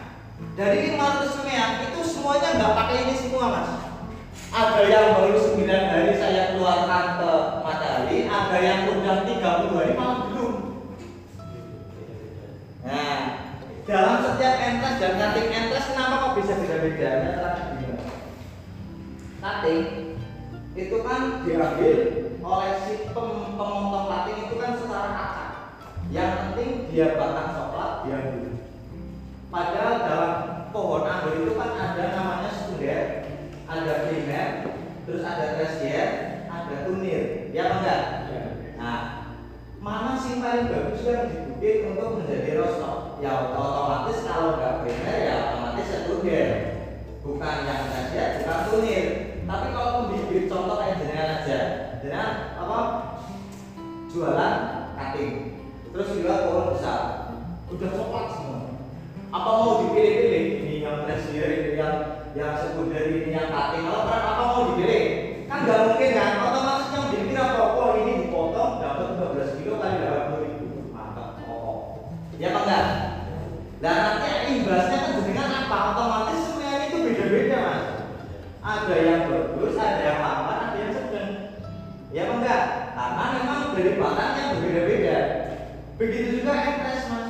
[0.60, 3.70] Dari 500 semean itu semuanya nggak pakai ini semua, Mas.
[4.51, 7.32] Ada yang baru 9 hari saya keluarkan ke
[7.64, 9.39] matahari, ada yang udah 30
[9.80, 10.53] hari malah belum.
[13.89, 17.10] dalam setiap entres dan cutting entres kenapa kok bisa beda-beda?
[19.39, 19.82] Cutting
[20.76, 21.97] itu kan diambil
[22.38, 25.49] oleh si pem- pemotong cutting itu kan secara acak.
[26.12, 28.59] Yang penting dia batang coklat diambil.
[29.50, 30.34] Padahal dalam
[30.70, 33.26] pohon anggur itu kan ada namanya sekunder,
[33.66, 34.50] ada primer,
[35.10, 36.10] terus ada tersier,
[36.45, 37.50] ada tunir.
[37.50, 38.02] Ya apa enggak?
[38.78, 39.00] Nah,
[39.82, 43.18] mana sih paling bagus yang dibikin untuk menjadi rostok?
[43.26, 46.47] Ya otomatis kalau nggak primer ya otomatis sekunder.
[47.26, 49.06] Bukan yang tersier, bukan tunir.
[49.50, 51.60] Tapi kalau pembibit contoh kayak jenengan aja,
[52.06, 52.80] jenengan apa?
[54.14, 54.56] Jualan
[54.93, 55.34] cutting,
[55.89, 57.02] terus juga pohon besar,
[57.70, 58.59] udah coklat semua
[59.30, 60.45] apa mau dipilih-pilih?
[60.65, 61.95] Ini yang tersier ini yang
[62.34, 65.05] yang sekunder ini yang cutting apa apa mau dipilih?
[65.45, 66.32] Kan nggak mungkin kan?
[66.49, 67.61] Otomatis yang dipilih apa?
[67.77, 70.65] Oh ini dipotong dapat 12 kilo kali 80 ribu.
[70.89, 71.30] Mantap.
[71.45, 72.09] Oh
[72.41, 72.86] ya apa enggak?
[73.80, 75.77] Dan nanti imbasnya kan dengan apa?
[75.93, 77.84] Otomatis semuanya itu beda-beda mas.
[78.59, 81.32] Ada yang bagus ada yang lambat ada yang sedang.
[82.09, 82.63] Ya apa enggak?
[82.97, 85.17] Karena memang dari yang berbeda-beda.
[86.01, 87.30] Begitu juga entres mas.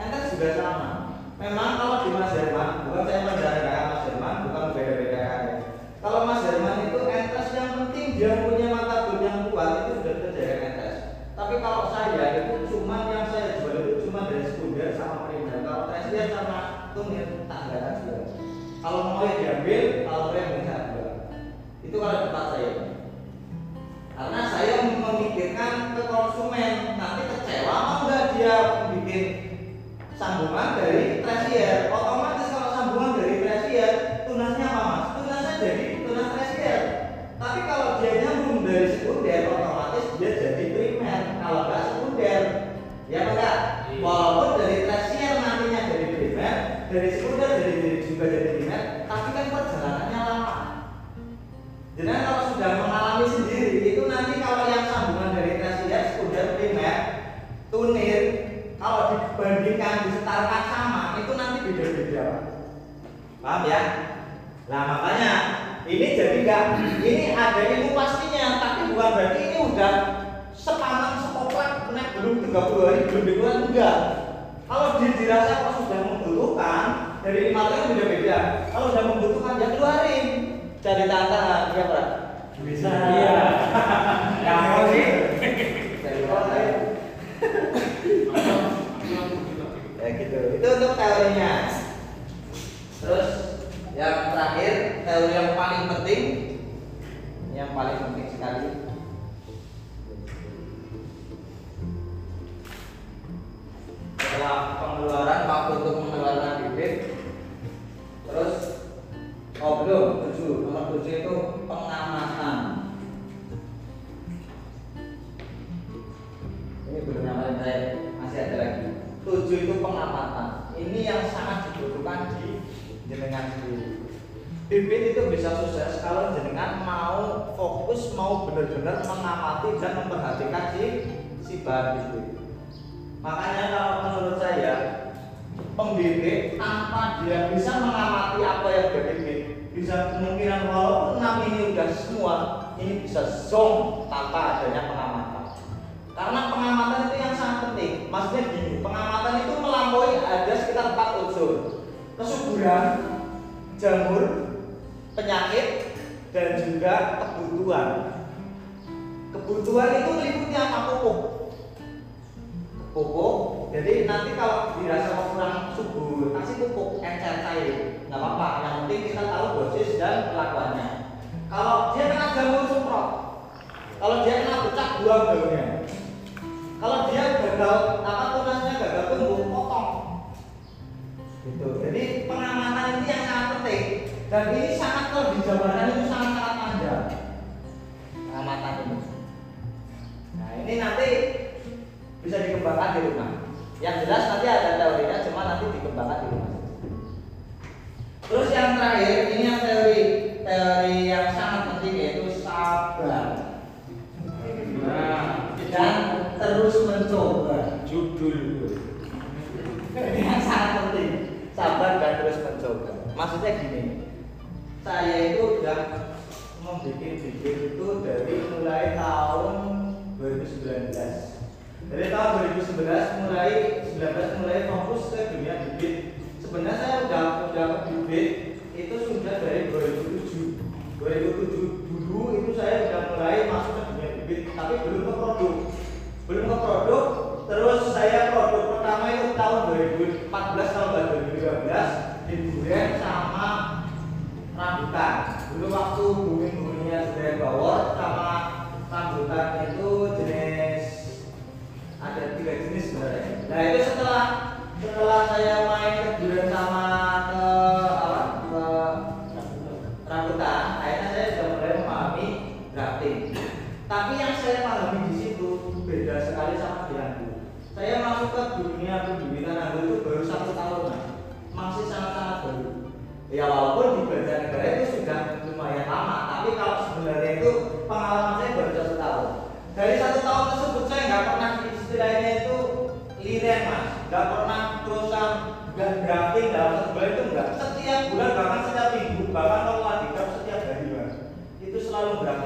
[0.00, 0.99] Entres juga sama
[1.40, 5.40] Memang kalau di Mas Herman, bukan saya menjelaskan Mas Herman, bukan beda-bedakan.
[6.04, 10.14] Kalau Mas Herman itu entres yang penting dia punya mata gun yang kuat itu sudah
[10.20, 10.96] terjaga entres.
[11.32, 15.64] Tapi kalau saya itu cuma yang saya jual itu cuma dari sekunder sama primer.
[15.64, 16.58] Kalau tersier sama
[16.92, 18.20] tunir tak ada jual.
[18.84, 20.76] Kalau mau ya diambil, kalau primer bisa.
[21.80, 22.72] Itu kalau tempat saya.
[24.12, 28.56] Karena saya memikirkan ke konsumen nanti kecewa mau nggak dia
[30.20, 32.49] sambungan dari trasier otomatis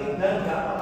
[0.00, 0.73] está tentando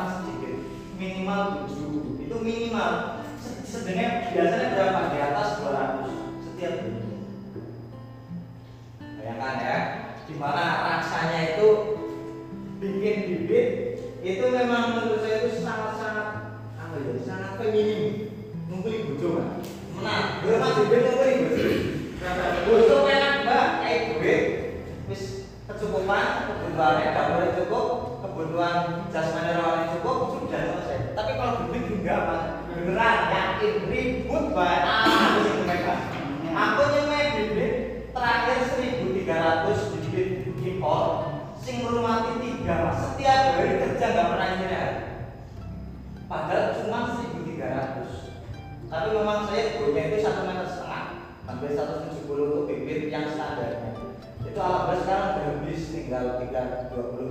[56.62, 57.21] Iya, 22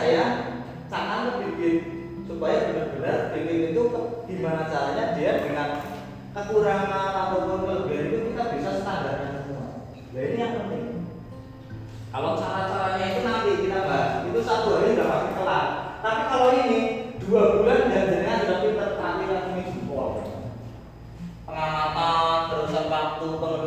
[0.00, 0.24] saya
[0.88, 1.76] cara ngebikin
[2.24, 3.82] supaya benar-benar bikin itu
[4.24, 5.68] gimana caranya dia dengan
[6.32, 9.84] kekurangan ataupun kelebihan itu kita bisa standarkan semua.
[9.92, 10.84] Nah ini yang penting.
[12.10, 15.66] Kalau cara-caranya itu nanti kita bahas itu satu hari sudah pasti kelar.
[16.00, 16.80] Tapi kalau ini
[17.20, 20.08] dua bulan dan jadinya sudah pinter terakhir lagi jempol
[21.44, 23.59] pengamatan terus waktu pengelolaan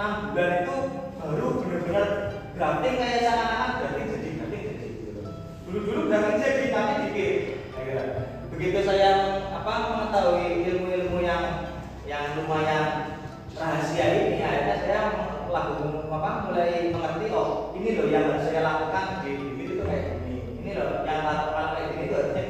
[0.00, 0.76] enam bulan itu
[1.20, 2.06] baru benar-benar
[2.56, 4.88] grafting kayak seakan-akan grafting jadi grafting jadi.
[5.68, 7.36] Dulu-dulu grafting jadi tapi dikit.
[7.84, 8.02] Ya,
[8.48, 9.10] begitu saya
[9.52, 11.44] apa mengetahui ilmu-ilmu yang
[12.08, 13.12] yang lumayan
[13.52, 15.00] rahasia ini akhirnya saya
[15.44, 19.04] melakukan apa mulai mengerti oh ini loh yang harus saya lakukan.
[19.20, 22.44] Di bibit itu kayak gini ini loh yang lakukan kayak gini itu harusnya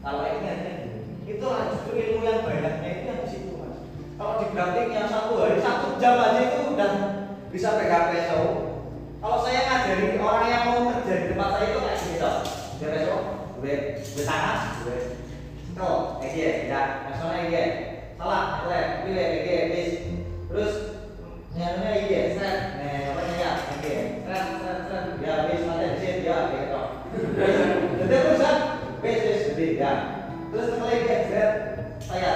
[0.00, 0.74] kalau ini gini harusnya
[1.28, 3.76] itu harus ilmu yang banyaknya itu yang di situ mas.
[4.16, 6.96] Kalau di grafik yang satu hari satu jam aja itu mudah
[7.52, 8.40] bisa pegang peso
[9.20, 12.32] kalau saya ngajari orang yang mau kerja di tempat saya itu kayak gitu
[12.80, 13.16] dia peso
[13.60, 14.98] gue gue tanah gue
[15.76, 16.82] no kayak ya.
[17.04, 17.70] Maksudnya kayak
[18.16, 19.90] salah lek gue kayak bis
[20.48, 20.74] terus
[21.52, 21.84] kan?
[21.84, 23.50] nyarinya iya set eh apa ya?
[23.76, 26.80] Oke set set set ya bis mata di sini ya gitu
[27.36, 27.56] terus
[28.08, 28.40] terus
[29.04, 29.92] bis bis bis ya.
[30.48, 31.52] Terus setelah kayak set
[32.08, 32.32] saya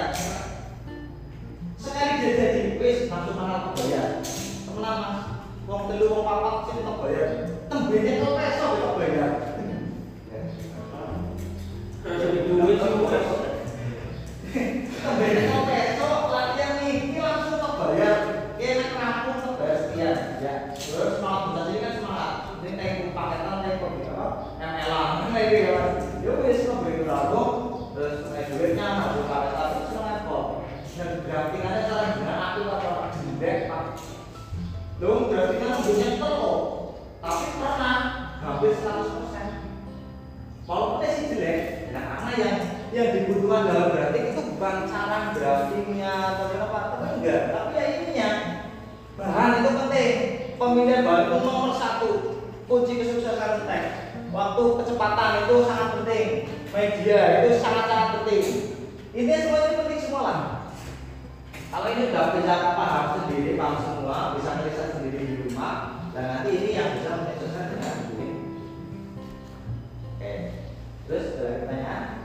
[1.85, 4.25] sekali dia jadi wis langsung malah kebayar
[4.65, 5.37] temenan mas.
[5.65, 7.29] Wong telu wong papat sing kebayar
[7.69, 9.31] tembene keleso kebayar
[9.61, 9.61] iya.
[9.61, 9.77] iya.
[12.01, 12.73] Tembene
[15.45, 15.94] keleso
[42.95, 47.41] yang dibutuhkan dalam grafik itu bukan cara grafiknya atau apa tapi enggak.
[47.51, 48.29] Tapi ya ininya
[49.19, 50.13] bahan itu penting.
[50.55, 52.11] Pemilihan bahan itu nomor satu.
[52.65, 54.15] Kunci kesuksesan teks.
[54.31, 56.27] Waktu kecepatan itu sangat penting.
[56.71, 58.43] Media itu sangat sangat penting.
[59.11, 60.39] Ini semuanya penting semua lah.
[61.75, 66.49] Kalau ini udah bisa paham sendiri paham semua bisa melihat sendiri di rumah dan nanti
[66.55, 68.29] ini yang bisa menyelesaikan dengan gue
[70.15, 70.33] oke
[71.03, 72.24] terus eh, pertanyaan?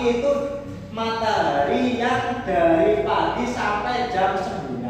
[0.00, 0.32] Tapi itu
[0.96, 4.80] matahari yang dari pagi sampai jam 9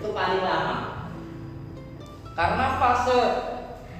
[0.00, 1.04] itu paling lama.
[2.32, 3.20] Karena fase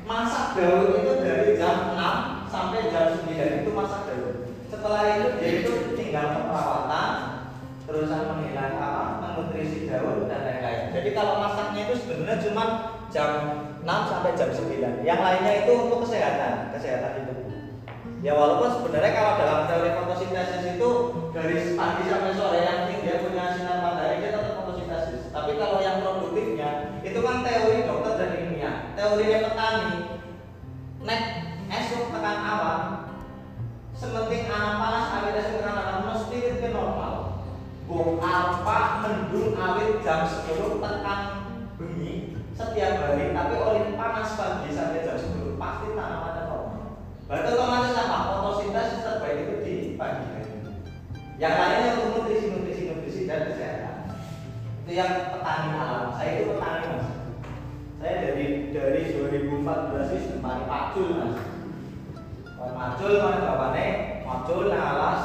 [0.08, 4.56] masak daun itu dari jam 6 sampai jam 9 itu masak daun.
[4.72, 7.12] Setelah itu dia itu tinggal perawatan,
[7.84, 10.96] terusan menghilangkan apa, menutrisi daun dan lain-lain.
[10.96, 12.64] Jadi kalau masaknya itu sebenarnya cuma
[13.12, 13.30] jam
[13.84, 15.04] 6 sampai jam 9.
[15.04, 17.47] Yang lainnya itu untuk kesehatan, kesehatan itu.
[18.18, 20.90] Ya walaupun sebenarnya kalau dalam teori fotosintesis itu
[21.30, 25.30] dari pagi sampai sore yang penting dia punya sinar matahari dia tetap fotosintesis.
[25.30, 28.76] Tapi kalau yang produktifnya itu kan teori dokter dan ilmiah.
[28.98, 29.96] Teorinya petani
[31.06, 31.22] nek
[31.70, 32.82] esok tekan awan
[33.94, 37.14] sementing anak panas awit esok tekan awan mesti itu normal.
[37.86, 41.20] Bung apa mendung awit jam 10 tekan
[41.78, 46.27] bengi setiap hari tapi oleh panas pagi sampai jam 10 pasti normal.
[47.28, 48.18] Berarti otomatis apa?
[48.40, 50.48] Fotosintesis terbaik itu di pagi hari.
[51.36, 53.96] Yang lainnya untuk nutrisi, nutrisi, nutrisi dan kesehatan.
[54.82, 56.16] Itu yang petani alam.
[56.16, 57.08] Saya itu petani mas.
[58.00, 61.36] Saya dari dari 2014 itu petani pacul mas.
[62.56, 63.86] Pacul mana bapaknya?
[64.24, 65.24] Pacul alas.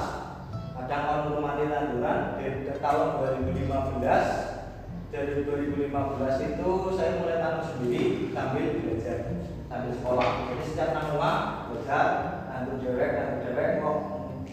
[0.76, 3.08] Kadang rumah tanduran dari tahun
[3.48, 4.52] 2015
[5.08, 5.88] dari 2015
[6.52, 9.18] itu saya mulai tanam sendiri sambil belajar
[9.74, 10.30] sambil sekolah.
[10.54, 12.06] Jadi setiap tanam rumah belajar
[12.46, 13.98] tandur derek tandur derek kok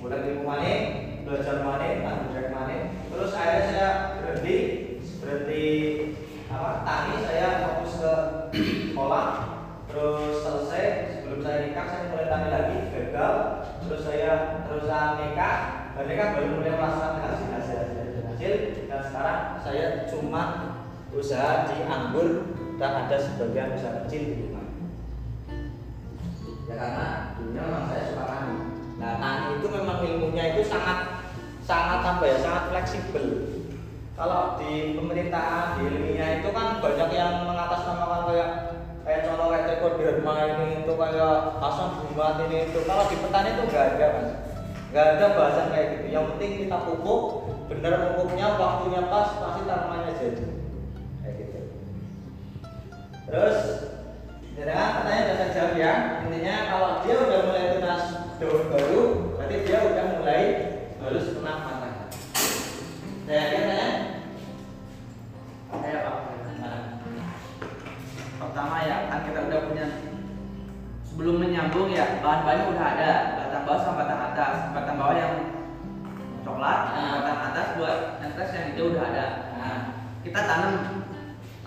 [0.01, 0.79] boleh di rumah nih
[1.29, 2.77] belajar mana tandur derek mana
[3.13, 4.57] terus akhirnya saya berhenti
[5.21, 5.65] berhenti
[6.49, 8.15] apa tani saya fokus ke
[8.97, 9.29] sekolah.
[9.91, 10.85] Terus selesai
[11.19, 13.35] sebelum saya nikah saya mulai tani lagi gagal.
[13.85, 14.31] Terus saya
[14.65, 15.59] terusan nikah
[16.01, 18.55] dan baru mulai merasakan hasil hasil hasil hasil
[18.89, 20.43] dan sekarang saya cuma
[21.13, 24.50] usaha di anggur dan ada sebagian usaha kecil
[26.71, 28.55] ya karena dulunya memang saya suka tani.
[29.03, 30.99] Nah tani itu memang ilmunya itu sangat
[31.67, 33.27] sangat apa ya sangat fleksibel.
[34.15, 38.51] Kalau di pemerintahan di ilmiah itu kan banyak yang mengatasnamakan kayak
[39.03, 42.79] kayak contoh kayak tekoderma ini itu kayak asam bunga ini itu.
[42.87, 44.31] Kalau di petani itu nggak ada mas.
[44.93, 46.07] Nggak ada bahasan kayak gitu.
[46.15, 47.23] Yang penting kita pupuk
[47.67, 50.47] bener pupuknya waktunya pas pasti tanamannya jadi.
[51.25, 51.61] Kayak gitu.
[53.27, 53.59] Terus
[54.61, 55.93] ya kan katanya udah saya jawab ya.
[56.29, 58.05] Intinya kalau dia udah mulai tunas
[58.37, 59.01] daun baru
[59.37, 60.43] berarti dia udah mulai
[61.01, 62.01] harus kena matahari
[63.25, 63.89] saya yakin ya?
[65.71, 66.17] Saya Pak.
[66.61, 66.79] nah,
[68.43, 69.87] Pertama ya kan kita udah punya
[71.07, 73.13] sebelum menyambung ya bahan-bahannya udah ada.
[73.39, 74.55] Batang bawah sama batang atas.
[74.77, 75.35] Batang bawah yang
[76.43, 77.11] coklat Nah.
[77.23, 79.27] batang atas buat yang atas yang hijau udah ada.
[79.57, 79.77] Nah
[80.21, 81.00] kita tanam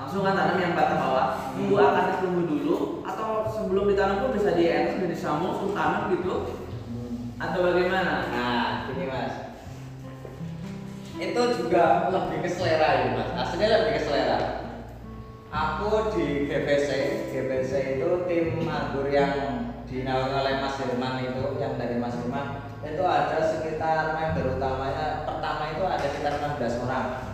[0.03, 1.87] langsung kan tanam yang batang bawah tunggu Hmm.
[1.87, 2.75] akarnya tumbuh dulu
[3.07, 6.33] atau sebelum ditanam pun bisa di atas bisa disambung langsung tanam gitu.
[7.39, 8.27] Atau bagaimana?
[8.27, 9.33] Nah, gini mas.
[11.15, 13.29] Itu juga lebih ke selera ya mas.
[13.31, 14.39] Aslinya lebih ke selera.
[15.55, 16.89] Aku di GBC
[17.31, 19.31] GBC itu tim anggur yang
[19.85, 25.21] dinaungi oleh Mas Herman itu Yang dari Mas Herman Itu ada sekitar member utamanya.
[25.29, 27.32] Pertama itu ada sekitar 16 orang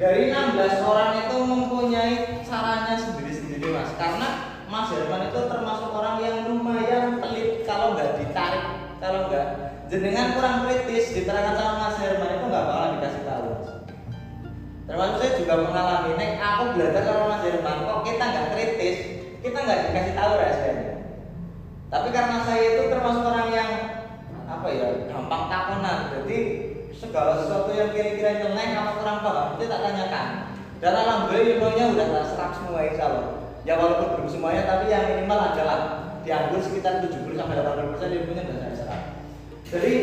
[0.00, 3.92] Dari 16 orang itu mempunyai caranya sendiri-sendiri mas.
[4.00, 4.28] Karena
[4.64, 7.68] Mas Herman itu termasuk orang yang lumayan pelit.
[7.68, 8.64] Kalau nggak ditarik
[8.96, 9.46] Kalau nggak
[9.92, 13.48] jenengan kurang kritis diterangkan sama Mas Herman itu nggak bakalan dikasih tahu.
[14.88, 18.96] Termasuk saya juga mengalami nek aku belajar sama Mas Herman kok kita nggak kritis?
[19.44, 20.90] Kita nggak dikasih tahu rasanya
[21.90, 23.70] tapi karena saya itu termasuk orang yang
[24.46, 25.98] apa ya gampang takunan.
[26.14, 26.38] Jadi
[27.00, 30.26] segala sesuatu yang kira-kira nyeleneh apa kurang paham itu tak tanyakan.
[30.80, 33.26] Dan alhamdulillah ilmunya udah tak serap semua insya Allah.
[33.64, 35.78] Ya walaupun belum semuanya tapi yang minimal adalah
[36.20, 39.02] dianggur sekitar 70 sampai 80 persen ilmunya sudah saya serap.
[39.72, 39.94] Jadi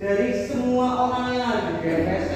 [0.00, 2.28] dari semua orang yang ada di GMS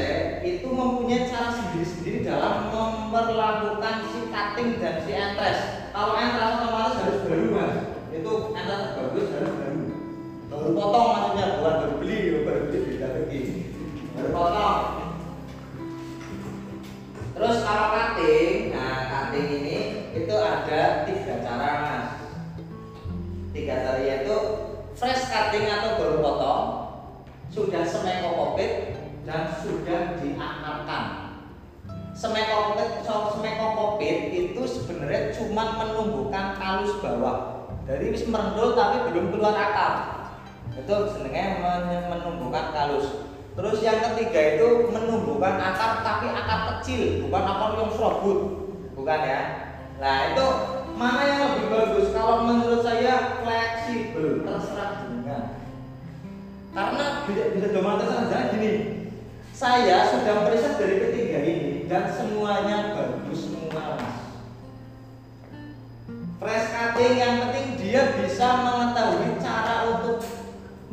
[0.44, 5.90] itu mempunyai cara sendiri-sendiri dalam memperlakukan si cutting dan si entres.
[5.90, 7.74] Kalau entres otomatis harus baru mas,
[8.14, 9.82] itu entres bagus harus baru.
[10.52, 12.83] Baru potong maksudnya bukan baru beli, baru beli
[14.34, 14.82] potong.
[17.34, 19.78] Terus kalau cutting, nah cutting ini
[20.14, 22.08] itu ada tiga cara mas.
[23.54, 24.36] Tiga cara yaitu
[24.98, 26.62] fresh cutting atau baru potong,
[27.50, 31.04] sudah semekopopit dan sudah diakarkan.
[32.14, 37.66] Semekopopit, so, semekopopit itu sebenarnya cuma menumbuhkan kalus bawah.
[37.84, 40.23] Dari wis merendul tapi belum keluar akar.
[40.74, 43.24] Itu sebenarnya men- menumbuhkan kalus.
[43.54, 48.38] Terus yang ketiga itu menumbuhkan akar tapi akar kecil, bukan akar yang serabut,
[48.98, 49.42] bukan ya.
[50.02, 50.46] Nah itu
[50.98, 52.10] mana yang lebih bagus?
[52.10, 55.44] Kalau menurut saya fleksibel, terserah jenengan.
[56.74, 58.72] Karena bisa bisa domang terserah gini.
[59.54, 64.18] Saya sudah meriset dari ketiga ini dan semuanya bagus semua mas.
[66.42, 70.33] Fresh cutting yang penting dia bisa mengetahui cara untuk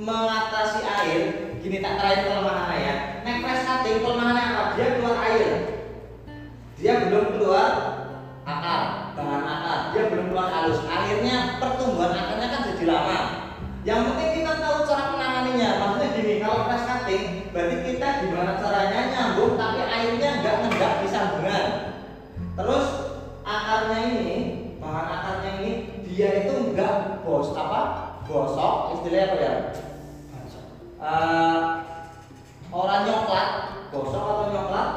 [0.02, 1.22] mengatasi air.
[1.62, 2.96] Gini tak terakhir kelemahannya ya.
[3.22, 4.64] Nek fresh cutting kelemahannya apa?
[4.74, 5.50] Dia keluar air.
[6.82, 7.70] Dia belum keluar
[8.42, 8.82] akar,
[9.14, 9.80] bahan akar.
[9.94, 10.82] Dia belum keluar halus.
[10.90, 13.20] Akhirnya pertumbuhan akarnya kan jadi lama.
[13.86, 15.70] Yang penting kita tahu cara menanganinya.
[15.78, 17.24] Maksudnya gini, kalau fresh cutting
[17.54, 21.66] berarti kita gimana caranya nyambung tapi airnya nggak ngendap di sambungan.
[22.58, 22.88] Terus
[23.46, 24.34] akarnya ini,
[24.82, 25.72] bahan akarnya ini
[26.10, 27.82] dia itu nggak bos apa?
[28.32, 29.54] Bosok, istilahnya apa ya?
[31.02, 31.62] Eh,
[32.70, 33.50] orang nyoklat,
[33.90, 34.90] gosok atau nyoklat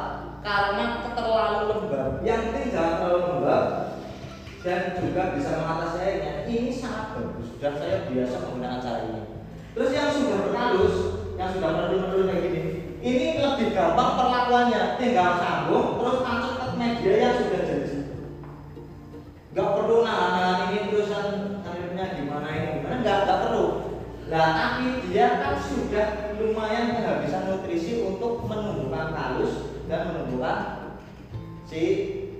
[0.45, 0.85] karena
[1.17, 2.21] terlalu lembab.
[2.21, 3.63] Yang penting jangan terlalu lembab
[4.61, 6.33] dan juga bisa mengatasi airnya.
[6.45, 9.21] Ini sangat bagus dan saya biasa menggunakan cara ini.
[9.73, 10.97] Terus yang sudah berhalus,
[11.41, 12.61] yang sudah meredup-meredup kayak gini,
[13.01, 15.01] ini lebih gampang perlakuannya.
[15.01, 17.97] Tinggal sambung, terus langsung ke media yang sudah jadi.
[19.57, 21.27] Gak perlu nahan ini terusan
[21.65, 23.94] akhirnya gimana ini gimana, nggak nggak perlu.
[24.25, 30.57] Nah, tapi dia kan sudah lumayan kehabisan nutrisi untuk menumbuhkan halus dan menumbuhkan
[31.69, 31.81] si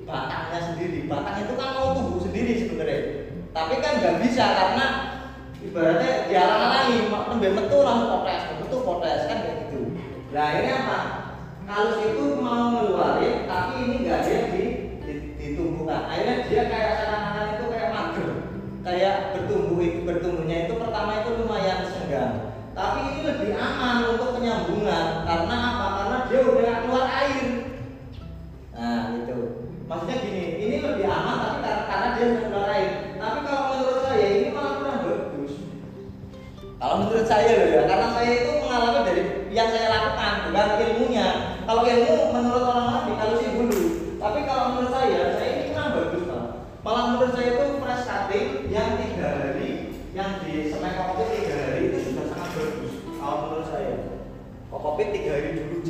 [0.01, 1.05] batangnya sendiri.
[1.05, 3.01] Batang itu kan mau tumbuh sendiri sebenarnya.
[3.53, 4.85] Tapi kan nggak bisa karena
[5.61, 9.79] ibaratnya dialang-alangi, nembe metu langsung potes, metu potes kan kayak gitu.
[10.33, 10.99] Nah ini apa?
[11.65, 14.63] Halus itu mau ngeluarin, tapi ini nggak yang di,
[15.05, 16.09] di- ditumbuhkan.
[16.09, 18.29] Akhirnya dia kayak seakan-akan itu kayak mager,
[18.81, 21.44] kayak bertumbuh itu bertumbuhnya itu pertama itu.
[22.75, 25.85] Tapi ini lebih aman untuk penyambungan karena apa?
[25.95, 27.45] Karena dia udah keluar air.
[28.75, 29.63] Nah gitu.
[29.87, 32.27] Maksudnya gini, ini lebih aman tapi karena, karena dia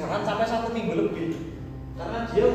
[0.05, 1.33] jangan sampai satu minggu lebih.
[1.97, 2.45] Karena dia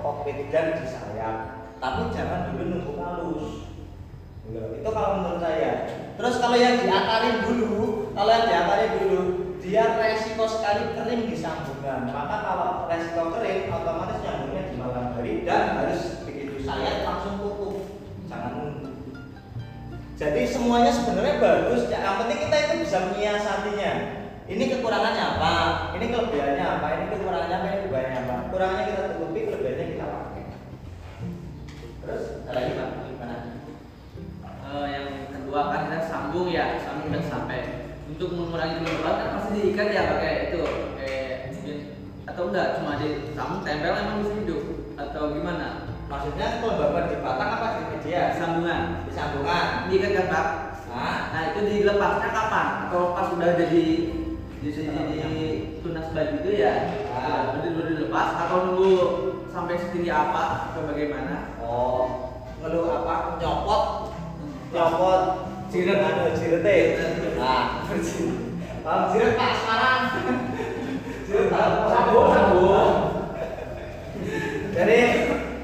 [0.00, 1.36] kokpit dan disayap.
[1.80, 3.46] Tapi jangan dulu nunggu halus.
[4.50, 5.72] Itu kalau menurut saya.
[6.18, 9.20] Terus kalau yang diakarin dulu, kalau yang diakarin dulu,
[9.60, 12.10] dia resiko sekali kering di sambungan.
[12.10, 17.86] Maka kalau resiko kering, otomatis nyambungnya di malam hari dan harus begitu sayat langsung tutup.
[18.26, 18.90] Jangan nunggu.
[20.20, 21.88] Jadi semuanya sebenarnya bagus.
[21.88, 23.92] Ya, Yang penting kita itu bisa menyiasatinya.
[24.50, 25.52] Ini kekurangannya apa?
[25.94, 26.86] Ini kelebihannya apa?
[26.90, 27.66] Ini kekurangannya apa?
[27.70, 28.34] Ini kelebihannya apa?
[28.50, 29.69] Kurangnya kita tutupi, pakai.
[32.10, 32.88] Terus ada lagi pak?
[33.06, 33.36] Gimana?
[34.60, 37.58] Eh, yang kedua kan kita sambung ya sambung dan sampai
[38.06, 40.62] untuk mengurangi kelembaban kan pasti diikat ya pakai itu
[40.98, 41.76] kayak mungkin
[42.24, 44.62] atau enggak cuma disambung tempel emang bisa hidup
[44.96, 45.68] atau gimana
[46.10, 48.34] Maksudnya kelembaban di batang apa di media?
[48.34, 49.66] sambungan Di sambungan.
[49.86, 50.46] diikat kan pak
[50.90, 54.10] Nah, nah itu dilepasnya kapan atau pas udah jadi
[54.58, 55.38] jadi jadi
[55.80, 56.74] tunas baju itu ya
[57.14, 57.54] Ah.
[57.54, 58.90] udah udah dilepas atau nunggu
[59.46, 62.04] sampai setinggi apa atau bagaimana oh,
[62.58, 63.38] ngeluh apa?
[63.38, 63.84] Nyopot,
[64.74, 65.22] nyopot.
[65.70, 66.02] Jiret.
[66.02, 66.76] anu jirete.
[67.38, 67.86] Nah,
[68.82, 70.02] Paham jiret Pak sekarang.
[71.30, 71.46] Jiret.
[71.94, 72.94] Sambung, sambung.
[74.74, 74.98] Jadi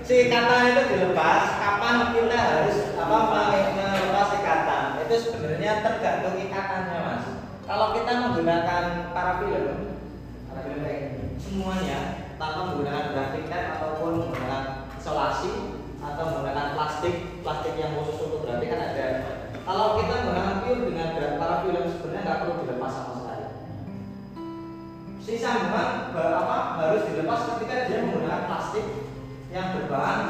[0.07, 4.85] si ikatan itu dilepas, kapan kita harus apa me- melepas ikatan?
[5.03, 7.27] Itu sebenarnya tergantung ikatannya mas.
[7.67, 9.99] Kalau kita menggunakan parafilm,
[10.47, 11.99] parafilm kayak semuanya
[12.39, 14.63] tanpa menggunakan grafik ataupun menggunakan
[14.95, 15.76] isolasi
[16.07, 19.07] atau menggunakan plastik, plastik yang khusus untuk grafik kan ada.
[19.67, 23.47] Kalau kita menggunakan pure dengan gra- parafilm sebenarnya nggak perlu dilepas sama sekali.
[25.27, 28.87] Si sambungan ba- apa harus dilepas ketika dia menggunakan plastik
[29.51, 30.21] yang berbahan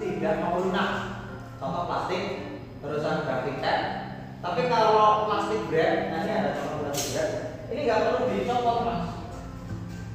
[0.00, 0.90] tidak mau lunak.
[1.60, 2.22] Contoh plastik
[2.80, 3.80] terusan grafik tab
[4.38, 7.30] Tapi kalau plastik nah ini ada contoh plastik wrap,
[7.74, 9.18] ini nggak perlu dicopot mas.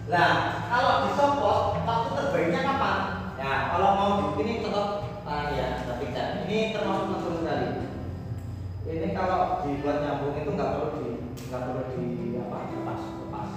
[0.08, 0.32] Nah,
[0.72, 2.98] kalau dicopot, waktu terbaiknya kapan?
[3.36, 5.03] Ya, kalau mau ini contoh,
[5.34, 6.14] ah ya, tapi
[6.46, 7.70] ini termasuk penting sekali.
[8.86, 11.10] Ini kalau dibuat nyambung itu nggak perlu di
[11.50, 13.50] nggak perlu di apa lepas lepas.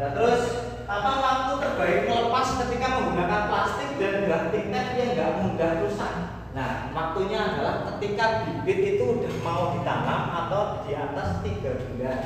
[0.00, 0.42] Nah terus
[0.88, 6.14] apa waktu terbaik melepas ketika menggunakan plastik dan grafik net yang nggak mudah rusak.
[6.56, 12.18] Nah waktunya adalah ketika bibit itu udah mau ditanam atau di atas tiga bulan.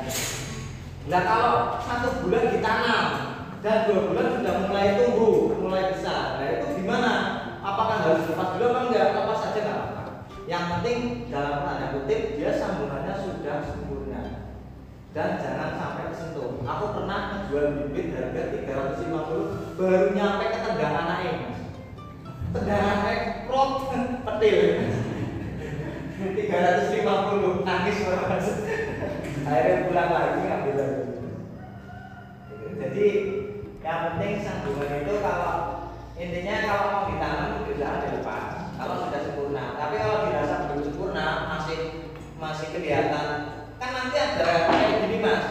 [1.11, 3.05] Nah kalau satu bulan ditanam
[3.59, 6.39] dan dua bulan sudah mulai tumbuh, mulai besar.
[6.39, 7.36] Nah itu gimana?
[7.77, 9.07] Apakah harus lepas dulu apa enggak?
[9.13, 10.03] Lepas saja nggak apa-apa.
[10.49, 10.99] Yang penting
[11.29, 14.21] dalam tanda kutip dia sambungannya sudah sempurna
[15.13, 16.57] dan jangan sampai tersentuh.
[16.65, 21.59] Aku pernah menjual bibit harga 350 baru nyampe ke tendangan naik mas.
[22.57, 23.93] Tendangan naik prop
[24.25, 24.57] petil.
[26.17, 28.47] 350 nangis mas.
[29.45, 31.03] Akhirnya pulang lagi ngambil lagi.
[32.81, 33.05] Jadi
[33.85, 35.76] yang penting sambungan itu kalau
[36.17, 38.45] intinya kalau mau ditanam tidak ada lepas.
[38.77, 39.63] Kalau sudah sempurna.
[39.77, 41.79] Tapi kalau dirasa belum sempurna masih
[42.41, 43.27] masih kelihatan.
[43.77, 45.43] Kan nanti ada kayak gini mas.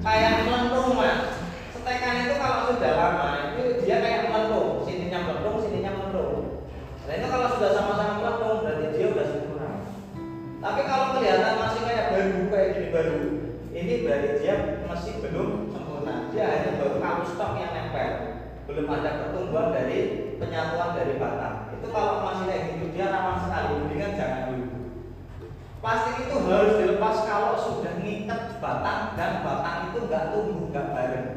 [0.00, 1.44] Kayak melentung mas.
[1.76, 6.64] Setekan itu kalau sudah lama itu dia kayak melentung sininya melentung sininya melentung
[7.04, 9.70] nah itu kalau sudah sama-sama melentung berarti dia udah sempurna.
[10.64, 13.20] Tapi kalau kelihatan masih kayak baru kayak gini baru
[13.76, 14.54] ini berarti dia
[14.88, 16.32] masih belum sempurna.
[16.32, 18.33] Dia hanya baru kamu stok yang nempel
[18.64, 19.98] belum ada pertumbuhan dari
[20.40, 24.84] penyatuan dari batang itu kalau masih kayak gitu dia rawan sekali mendingan jangan dulu
[25.84, 31.28] Plastik itu harus dilepas kalau sudah ngikat batang dan batang itu nggak tumbuh nggak bareng.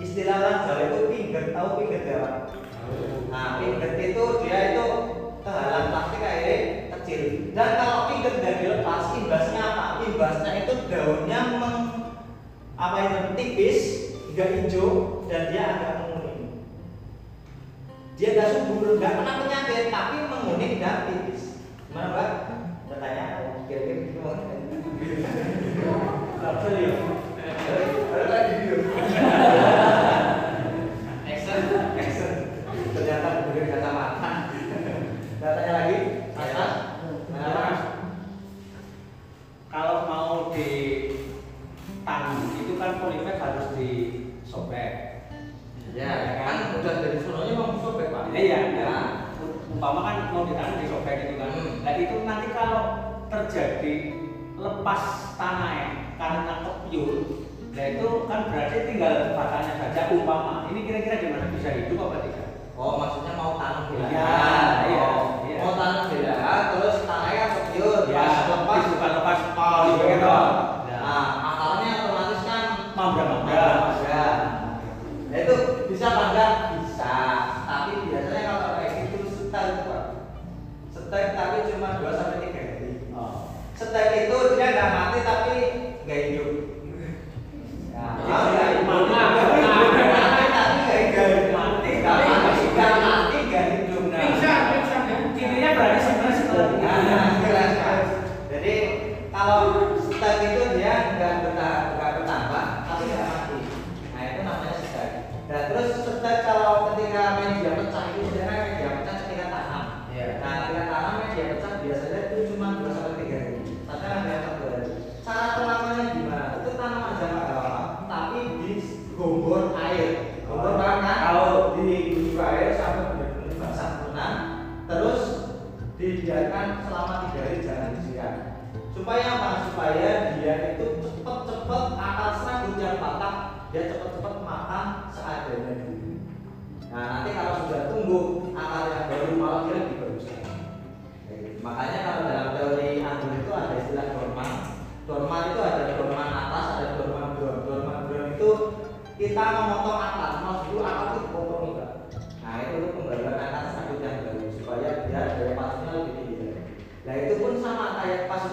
[0.00, 2.34] Istilah lanjal itu pingget, tahu pingget ya Pak?
[3.28, 4.86] Nah pingget itu dia itu
[5.44, 6.56] kehalan plastik akhirnya
[6.96, 7.20] kecil.
[7.52, 9.84] Dan kalau pingget nggak dilepas, imbasnya apa?
[10.00, 11.78] Imbasnya itu daunnya meng,
[12.72, 13.80] apa itu tipis,
[14.32, 14.88] nggak hijau
[15.28, 16.07] dan dia agak.
[18.18, 21.62] Dia nggak subur, nggak kena penyakit, tapi menguning dan tipis.
[21.86, 22.30] Gimana Pak?
[22.90, 23.24] Bertanya,
[23.70, 24.42] kira-kira gimana?
[26.58, 26.98] Serius.
[53.58, 53.94] terjadi
[54.54, 55.02] lepas
[55.34, 55.74] tanah
[56.14, 57.14] karena kepiur,
[57.74, 60.70] nah itu kan berarti tinggal batangnya saja umpama.
[60.70, 62.46] Ini kira-kira gimana bisa hidup apa tidak?
[62.78, 63.90] Oh, maksudnya mau tanam.
[63.90, 65.58] Iya, iya, Oh, iya.
[65.58, 66.06] Mau tanam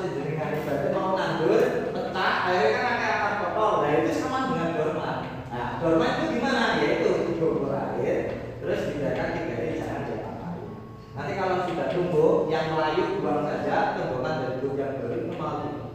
[0.06, 3.73] kayak pas udah jenengan ibaratnya mau nandur, pecah, akhirnya kan akar akar kotor.
[3.82, 5.18] Nah itu sama dengan dorman.
[5.49, 6.64] Nah dorman itu gimana?
[6.77, 8.18] Ya itu digobor air,
[8.61, 10.69] terus dibiarkan tiga hari jangan diapa-apain.
[11.15, 15.53] Nanti kalau sudah tumbuh, yang layu buang saja, tumbuhan dari tumbuh yang baru itu mau
[15.64, 15.90] tumbuh.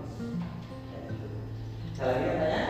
[2.01, 2.63] Ada lagi yang tanya?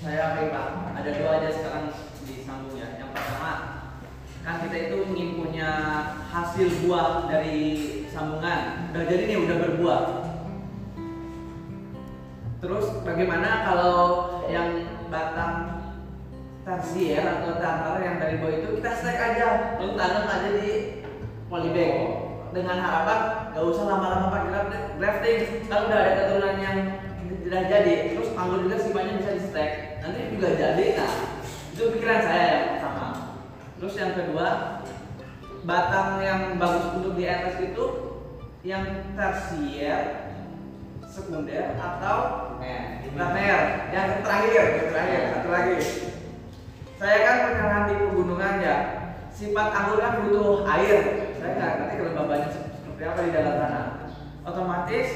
[0.00, 0.66] Saya oke Pak,
[0.98, 1.84] ada dua aja sekarang
[2.24, 2.88] disambung ya.
[2.96, 3.52] Yang pertama,
[4.42, 5.70] kan kita itu ingin punya
[6.32, 7.60] hasil buah dari
[8.08, 8.90] sambungan.
[8.90, 10.02] Udah jadi nih, udah berbuah.
[12.62, 13.98] Terus bagaimana kalau
[14.46, 15.82] yang batang
[16.62, 19.48] tersier atau tantar yang dari bawah itu kita stack aja,
[19.82, 21.02] lalu tanam aja di
[21.50, 21.94] polybag
[22.54, 25.38] dengan harapan nggak usah lama-lama pakai graft- grafting.
[25.66, 26.78] Kalau udah ada keturunan yang
[27.42, 29.70] tidak jadi, terus anggur juga sibanya bisa di stack,
[30.06, 30.84] nanti juga jadi.
[31.02, 31.12] Nah,
[31.74, 33.06] itu pikiran saya yang pertama.
[33.82, 34.48] Terus yang kedua,
[35.66, 37.84] batang yang bagus untuk di atas itu
[38.62, 38.86] yang
[39.18, 40.21] tersier,
[41.12, 42.18] sekunder atau.
[43.12, 45.76] Planer, yang terakhir, yang terakhir, satu lagi.
[46.96, 48.76] Saya kan penyerahan di pegunungan ya.
[49.28, 51.28] Sifat anggur kan butuh air.
[51.36, 53.86] Saya nggak ngerti kelembabannya seperti apa di dalam tanah.
[54.48, 55.08] Otomatis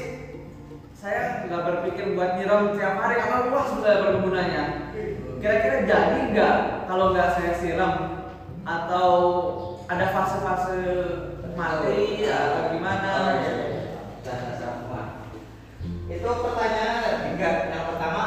[0.93, 4.63] saya nggak berpikir buat nyiram tiap hari karena luas sudah perkebunannya.
[5.41, 6.55] Kira-kira jadi nggak
[6.85, 7.93] kalau nggak saya siram
[8.61, 9.09] atau
[9.89, 10.77] ada fase-fase
[11.57, 13.09] mati atau gimana?
[13.09, 13.81] Oh, iya, iya.
[14.21, 15.03] Sudah, sudah semua.
[16.17, 17.51] Itu pertanyaan ada tiga.
[17.69, 18.23] Yang pertama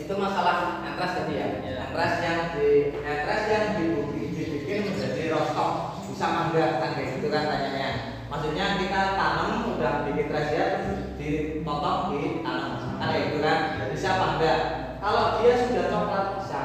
[0.00, 1.46] itu masalah antras tadi ya.
[1.60, 1.72] Iya.
[1.84, 7.44] Antras yang di antras yang dibikin, dibikin menjadi rostok bisa mangga kan kayak gitu kan
[7.44, 7.90] tanyanya.
[8.32, 13.58] Maksudnya kita tanam udah bikin trasia terus dipotong di tanam kan kayak gitu kan.
[13.92, 14.60] Bisa apa enggak?
[14.96, 16.60] Kalau dia sudah coklat bisa.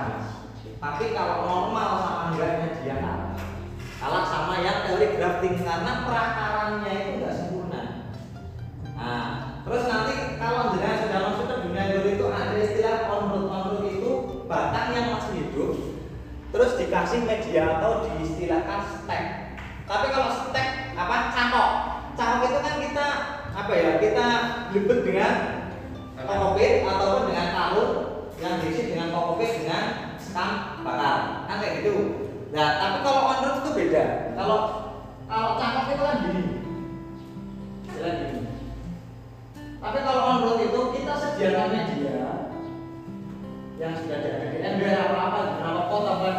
[0.81, 3.35] Tapi kalau normal sama enggaknya dia kalah.
[4.01, 7.10] Kalah sama yang teori grafting karena perakarannya itu
[9.71, 14.11] terus nanti kalau jenengan sudah masuk ke dunia guru itu ada istilah on road itu
[14.43, 15.79] batang yang masih hidup
[16.51, 19.55] terus dikasih media atau diistilahkan stek.
[19.87, 21.71] Tapi kalau stek apa cangkok?
[22.19, 23.07] Cangkok itu kan kita
[23.55, 23.91] apa ya?
[24.03, 24.25] Kita
[24.75, 25.33] libet dengan
[26.19, 27.91] kokopit ataupun dengan karung
[28.43, 29.83] yang diisi dengan kokopit dengan
[30.19, 31.95] stam bakar kan kayak gitu.
[32.51, 34.03] Nah, tapi kalau on road itu beda.
[34.35, 34.59] Kalau
[35.31, 36.43] kalau cangkok itu kan gini.
[37.95, 38.50] Jalan gini.
[39.81, 42.37] Tapi kalau on road itu kita sediakan media
[43.81, 46.37] yang sudah ada di ember apa apa berapa pot apa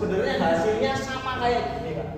[0.00, 2.08] sebenarnya hasilnya sama kayak gini pak.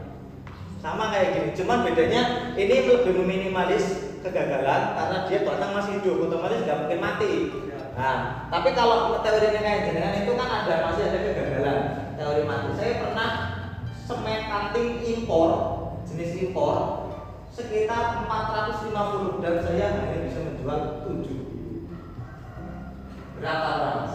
[0.78, 2.22] Sama kayak gini, cuman bedanya
[2.54, 7.32] ini lebih meminimalis kegagalan karena dia batang masih hidup, otomatis nggak mungkin mati.
[7.98, 11.78] Nah, tapi kalau teori kayak jenengan itu kan ada masih ada kegagalan
[12.14, 12.70] teori mati.
[12.78, 13.30] Saya pernah
[14.06, 15.50] semen cutting impor
[16.06, 17.02] jenis impor
[17.52, 21.52] sekitar 450 dan saya hanya bisa menjual 7
[23.42, 24.14] berapa mas?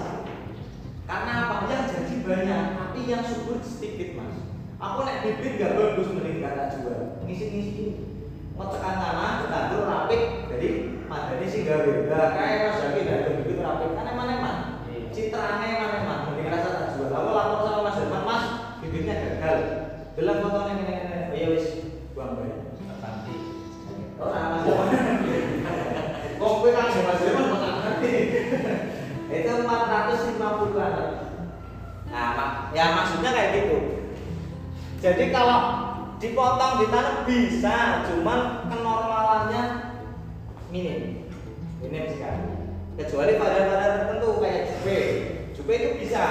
[1.08, 1.56] Karena apa?
[1.72, 2.64] Yang jadi banyak,
[2.98, 4.42] tapi yang subur sedikit mas.
[4.82, 7.22] Aku naik bibit gak bagus mending gak tak jual.
[7.30, 8.10] Ngisi-ngisi
[8.58, 12.10] mau tekan tanah, ditandur rapik, jadi madani sih gawe.
[12.10, 14.58] Gak kayak mas Zaki gak ada bibit rapik, kan emang emang.
[15.14, 17.14] Citranya emang emang, mending rasa tak jual.
[17.14, 18.44] Aku lapor sama mas Herman, mas
[18.82, 19.60] bibitnya gagal.
[20.18, 21.18] Bilang fotonya ini, ini, ini.
[21.22, 21.66] Oh, ya wis,
[22.18, 22.50] buang bae.
[22.82, 23.36] Tertanti.
[24.18, 24.90] Oh, sama mas Herman.
[26.42, 28.14] Kok kowe kan mas Herman ngerti.
[29.38, 31.17] Itu 450 an.
[32.18, 33.78] Nah, ya maksudnya kayak gitu.
[34.98, 35.60] Jadi kalau
[36.18, 39.64] dipotong ditanam bisa, cuman kenormalannya
[40.74, 41.30] minim.
[41.78, 42.74] Minim sekali.
[42.98, 45.00] Kecuali pada-pada tertentu kayak jupe.
[45.54, 46.26] Jupe itu bisa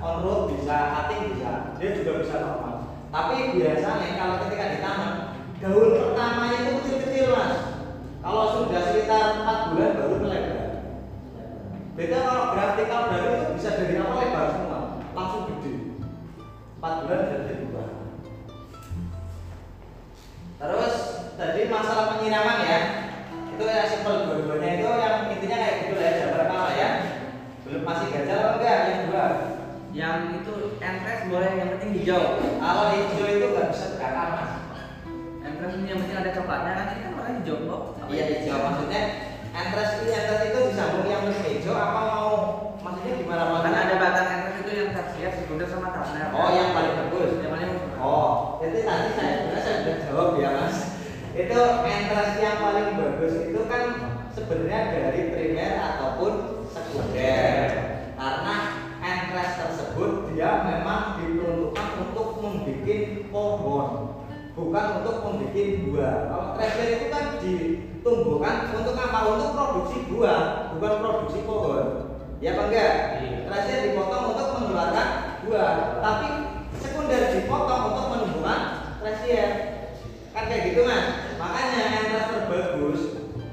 [0.00, 2.74] on road bisa, cutting bisa, dia juga bisa normal.
[3.12, 5.12] Tapi biasanya kalau ketika ditanam,
[5.60, 7.54] daun pertamanya itu kecil-kecil mas.
[8.24, 10.64] Kalau sudah sekitar 4 bulan baru melebar.
[11.96, 14.80] Beda kalau vertikal dari itu bisa dari awal lebar semua,
[15.16, 15.96] langsung gede.
[16.76, 17.88] 4 bulan sudah jadi buah.
[20.56, 20.94] Terus
[21.40, 22.80] tadi masalah penyiraman ya,
[23.56, 26.88] itu ya simpel dua-duanya itu yang intinya kayak gitu lah ya, jabar kalah ya.
[27.64, 29.26] Belum masih gajah atau enggak yang dua.
[29.96, 32.36] Yang itu entres boleh yang penting hijau.
[32.60, 34.52] Kalau hijau itu nggak bisa berakar mas.
[35.40, 37.82] Entres ini yang penting ada coklatnya kan ini kan warna hijau kok.
[38.12, 39.02] Iya hijau maksudnya
[39.56, 42.32] entres ini entres itu disambung yang penting hijau apa mau
[42.84, 43.64] maksudnya gimana?
[43.64, 44.55] Karena ada batang entres
[45.46, 46.34] sekunder sama tarner.
[46.34, 47.38] Oh yang paling bagus.
[47.38, 47.70] Yang paling.
[48.02, 50.76] Oh, jadi tadi saya sebenarnya saya sudah jawab ya mas.
[51.38, 53.82] Itu entres yang paling bagus itu kan
[54.34, 56.32] sebenarnya dari primer ataupun
[56.74, 57.62] sekunder.
[58.18, 58.56] Karena
[58.98, 63.88] entres tersebut dia memang diperuntukkan untuk membuat pohon,
[64.58, 66.16] bukan untuk membuat buah.
[66.26, 69.18] Kalau treasure itu kan ditumbuhkan untuk apa?
[69.30, 71.86] Untuk produksi buah, bukan produksi pohon.
[72.42, 72.92] Ya apa enggak?
[73.22, 73.38] Iya.
[73.46, 76.28] Terasier dipotong untuk mengeluarkan buah, tapi
[76.82, 78.60] sekunder dipotong untuk menumbuhkan
[78.98, 79.50] terasier.
[80.34, 81.32] Kan kayak gitu mas.
[81.40, 83.00] Makanya entres terbagus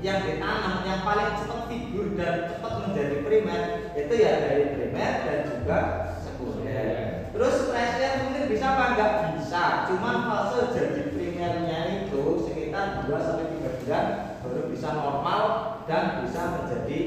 [0.04, 3.62] yang ditanam yang paling cepat figur dan cepat menjadi primer
[3.96, 5.80] itu ya dari primer dan juga
[6.20, 6.88] sekunder.
[7.32, 13.48] Terus terasier mungkin bisa apa enggak bisa, cuman fase jadi primernya itu sekitar 2 sampai
[13.64, 14.06] 3 bulan
[14.44, 15.42] baru bisa normal
[15.88, 17.00] dan bisa menjadi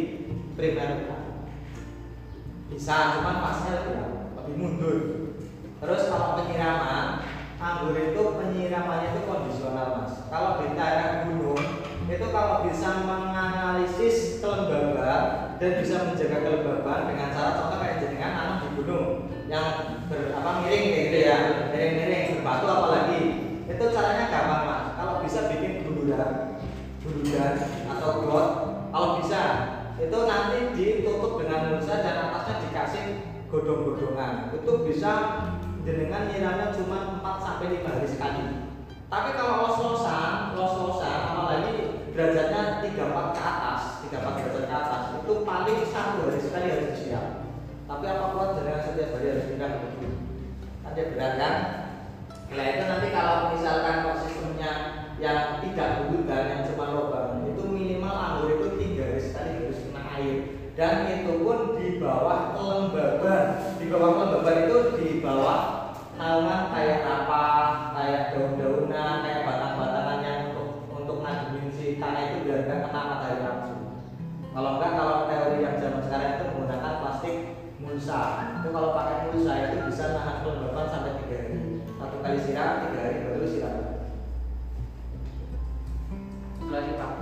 [0.56, 0.90] primer
[2.66, 4.15] bisa cuman lebih lama,
[4.46, 4.98] lebih mundur.
[5.82, 7.26] Terus kalau penyiraman
[7.58, 10.14] anggur itu penyiramannya itu kondisional mas.
[10.30, 11.58] Kalau di daerah gunung
[12.06, 18.56] itu kalau bisa menganalisis kelembaban dan bisa menjaga kelembaban dengan cara contoh kayak jenengan tanam
[18.62, 19.06] di gunung
[19.50, 19.66] yang
[20.06, 21.36] ber, apa miring kayak gitu ya
[21.74, 23.20] miring-miring berbatu apalagi.
[23.66, 24.82] Itu caranya gampang mas.
[24.94, 26.62] Kalau bisa bikin buluran
[27.02, 27.54] buluran
[27.90, 28.48] atau got
[28.94, 29.42] kalau bisa
[29.96, 30.45] itu nanti
[34.66, 35.12] itu bisa
[35.86, 38.42] jenengan nyiramnya cuma 4 sampai 5 hari sekali.
[39.06, 43.80] Tapi kalau los-losan los-losan apalagi derajatnya 34 ke atas
[44.10, 47.46] 34 derajat ke atas itu paling satu hari sekali harus disiram
[47.86, 50.08] tapi apa kuat jenengan setiap hari harus nyiram begitu
[50.96, 51.54] dia berat kan?
[52.56, 54.72] Nah itu nanti kalau misalkan sistemnya
[55.20, 60.02] yang tidak bulutan yang cuma lubang itu minimal anggur itu tiga hari sekali harus kena
[60.16, 60.36] air.
[60.72, 62.85] Dan itu pun di bawah kelembaban
[64.06, 67.42] bawah kelembaban itu di bawah naungan kayak apa
[67.98, 73.42] kayak daun-daunan kayak batang-batangan yang untuk untuk ngademin si tanah itu biar nggak kena matahari
[73.42, 73.82] langsung.
[74.54, 77.36] Kalau enggak kalau teori yang zaman sekarang itu menggunakan plastik
[77.82, 78.20] mulsa.
[78.62, 81.58] Itu kalau pakai mulsa itu bisa nahan kelembaban sampai tiga hari.
[81.98, 83.76] Satu kali siram tiga hari baru siram.
[86.70, 87.12] Lagi pak.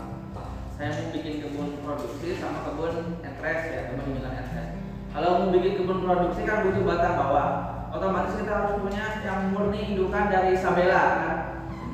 [0.75, 4.44] Saya mau bikin kebun produksi sama kebun entres ya kebun entres
[5.15, 7.49] kalau mau bikin kebun produksi kan butuh batang bawah.
[7.95, 11.37] Otomatis kita harus punya yang murni indukan dari Isabella kan?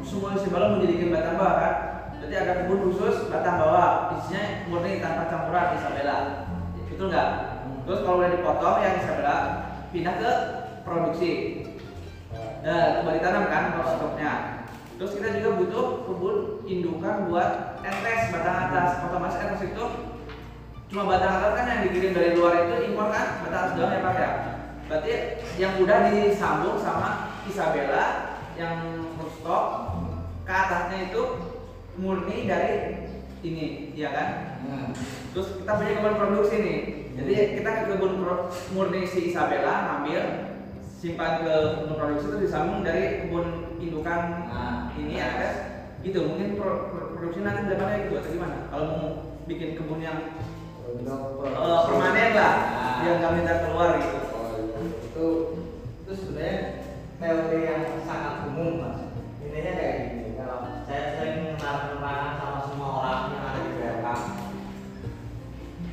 [0.01, 1.74] Semua Isabella mau dijadikan batang bawah kan?
[2.16, 4.16] Berarti ada kebun khusus batang bawah.
[4.16, 6.16] Isinya murni tanpa campuran Isabella
[7.01, 7.28] betul nggak?
[7.84, 9.36] Terus kalau udah dipotong yang Isabella
[9.88, 10.32] pindah ke
[10.84, 11.32] produksi.
[12.60, 14.32] Nah, kembali tanam kan stoknya.
[15.01, 16.36] Terus kita juga butuh kebun
[16.68, 18.88] indukan buat entes batang atas.
[19.09, 19.84] Otomatis entes itu
[20.91, 24.01] cuma batang atas kan yang dikirim dari luar itu impor kan batang atas doang ya
[24.03, 24.31] pak ya.
[24.91, 25.12] Berarti
[25.62, 28.07] yang udah disambung sama Isabella
[28.59, 29.07] yang
[29.39, 29.65] stok
[30.43, 31.23] ke atasnya itu
[31.95, 33.07] murni dari
[33.47, 34.29] ini, ya kan?
[35.31, 36.81] Terus kita punya kebun produksi nih.
[37.15, 38.12] Jadi kita ke kebun
[38.75, 40.23] murni si Isabella ngambil
[40.83, 45.49] simpan ke kebun produksi itu disambung dari kebun indukan Nah, ini ada
[46.03, 49.09] gitu mungkin pro- pro- produksi nanti depannya gitu atau gimana kalau mau
[49.49, 50.19] bikin kebun yang
[50.99, 52.97] eh, permanen lah Nah.
[53.07, 54.81] yang nggak minta keluar gitu Oh, iya.
[55.07, 55.27] itu
[56.05, 56.57] itu sebenarnya
[57.17, 58.99] teori yang sangat umum mas
[59.41, 64.07] intinya kayak gini kalau saya sering menerang sama semua orang yang ada di BRK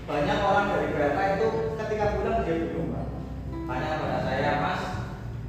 [0.08, 3.06] banyak orang dari BRK itu ketika pulang dia bingung Pak.
[3.68, 4.82] tanya pada saya mas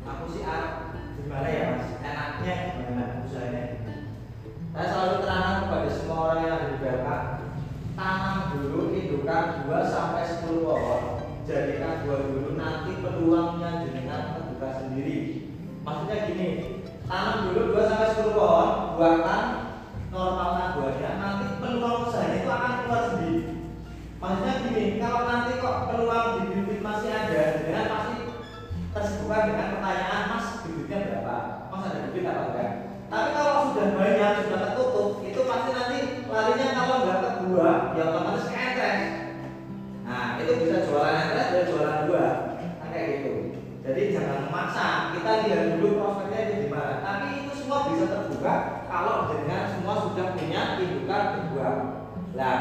[0.05, 0.65] aku sih ah,
[1.17, 3.65] gimana ya mas enaknya gimana usahanya
[4.71, 7.09] saya selalu terangkan kepada semua orang yang ada di BRK
[7.99, 11.03] tanam dulu indukan 2 sampai 10 pohon
[11.43, 15.19] jadikan buah dulu nanti peluangnya jenengan terbuka sendiri.
[15.83, 16.49] Maksudnya gini
[17.11, 19.45] tanam dulu 2 sampai 10 pohon buahkan
[20.15, 23.43] normalkan buahnya nanti peluang usahanya itu akan keluar sendiri.
[24.23, 28.17] Maksudnya gini kalau nanti kok peluang di bibit masih ada jenengan pasti
[28.95, 31.37] tersibukkan dengan pertanyaan mas bibitnya berapa?
[31.75, 32.71] Mas ada bibit apa enggak?
[33.09, 35.99] Tapi kalau sudah banyak sudah tertutup itu pasti nanti
[36.29, 37.18] larinya kalau nggak
[37.53, 39.01] buah ya otomatis entres
[40.09, 42.33] nah itu bisa jualan entres dan jualan buah
[42.81, 43.33] kan kayak gitu.
[43.89, 45.17] Jadi jangan memaksa.
[45.17, 47.01] Kita lihat dulu prospeknya itu gimana.
[47.01, 48.55] Tapi itu semua bisa terbuka
[48.85, 51.77] kalau dengan semua sudah punya indukan buah
[52.37, 52.59] nah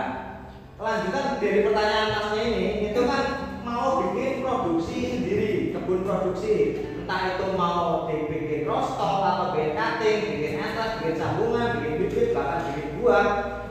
[0.79, 3.23] kelanjutan dari pertanyaan masnya ini itu kan
[3.61, 6.55] mau bikin produksi sendiri kebun produksi.
[7.03, 12.71] Entah itu mau dibikin rostok atau bikin cutting bikin entres bikin sambungan bikin bibit bahkan
[12.71, 13.27] bikin buah.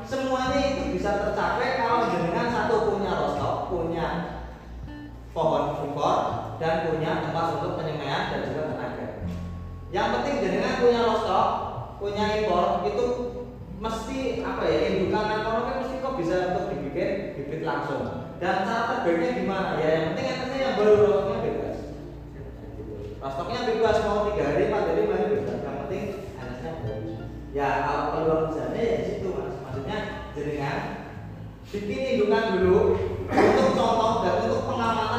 [0.07, 0.76] Semuanya
[1.07, 4.07] bisa tercapai kalau jenengan satu punya rostok punya
[5.31, 6.19] pohon impor
[6.59, 9.07] dan punya tempat untuk penyemaian dan juga tenaga.
[9.95, 11.47] Yang penting jenengan punya rostok
[12.03, 13.05] punya impor itu
[13.78, 18.35] mesti apa ya indukan ekonomi mesti kok bisa untuk dibikin bibit langsung.
[18.43, 19.78] Dan cara terbaiknya gimana?
[19.78, 21.77] Ya yang penting entasnya yang baru rostoknya bebas.
[23.23, 25.59] Rostoknya bebas mau tiga hari empat hari lima hari bebas.
[25.62, 26.05] Yang penting
[26.35, 27.15] entasnya baru
[27.55, 29.16] ya kalau peluang misalnya ya
[31.67, 32.79] di situ mas maksudnya jenengan bikin indukan dulu
[33.27, 35.17] untuk contoh dan untuk pengalaman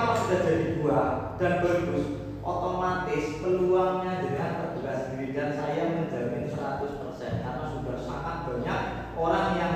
[0.00, 2.04] kalau sudah jadi buah dan bagus,
[2.40, 8.80] otomatis peluangnya dengan terbuka sendiri dan saya menjamin 100% karena sudah sangat banyak
[9.20, 9.74] orang yang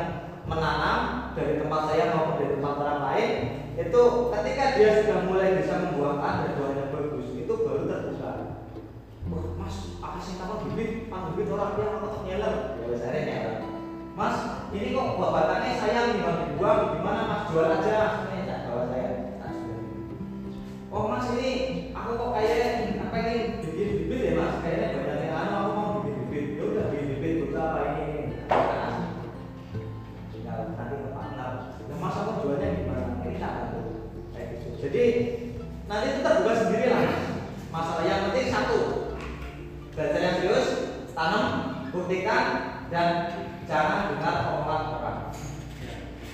[0.49, 1.01] menanam
[1.37, 3.31] dari tempat saya maupun dari tempat orang lain.
[3.77, 4.03] Itu
[4.33, 8.33] ketika dia sudah mulai bisa membuahkan dan buahnya bagus itu baru terbuka.
[9.61, 11.13] Mas apa sih apa bibit?
[11.13, 11.53] Pak bibit?
[11.53, 12.55] Orang dia apa nyeler?
[12.81, 13.64] Ya saya nyeler
[14.15, 17.41] mas ini kok buah batangnya sayang gimana dibuang gimana mas?
[17.51, 18.15] Jual aja mas.
[18.31, 19.11] Ini saya.
[20.95, 21.51] Oh mas ini
[21.91, 23.35] aku kok kayaknya apa ini?
[23.59, 24.55] Bikin bibit ya mas?
[24.63, 28.07] Kayaknya banyak yang anu aku mau bikin bibit ya udah bikin bibit beberapa ini?
[28.07, 28.23] Ini
[30.31, 33.81] tinggal nanti ke partner ya mas aku jualnya gimana ini tak gitu.
[34.79, 35.05] Jadi
[35.91, 37.23] nanti itu terbuka sendiri lah Mas.
[37.75, 38.79] masalah yang penting satu
[39.91, 40.69] belajar yang serius
[41.19, 41.47] tanam
[41.91, 42.45] buktikan
[42.95, 43.09] dan
[43.65, 45.21] jangan dengar omongan orang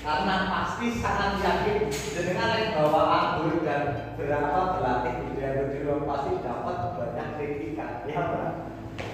[0.00, 6.40] karena pasti sangat yakin dengan yang bawa anggur dan berapa berlatih di di rumah pasti
[6.40, 8.08] dapat banyak kritikan.
[8.08, 8.48] Ya Pak.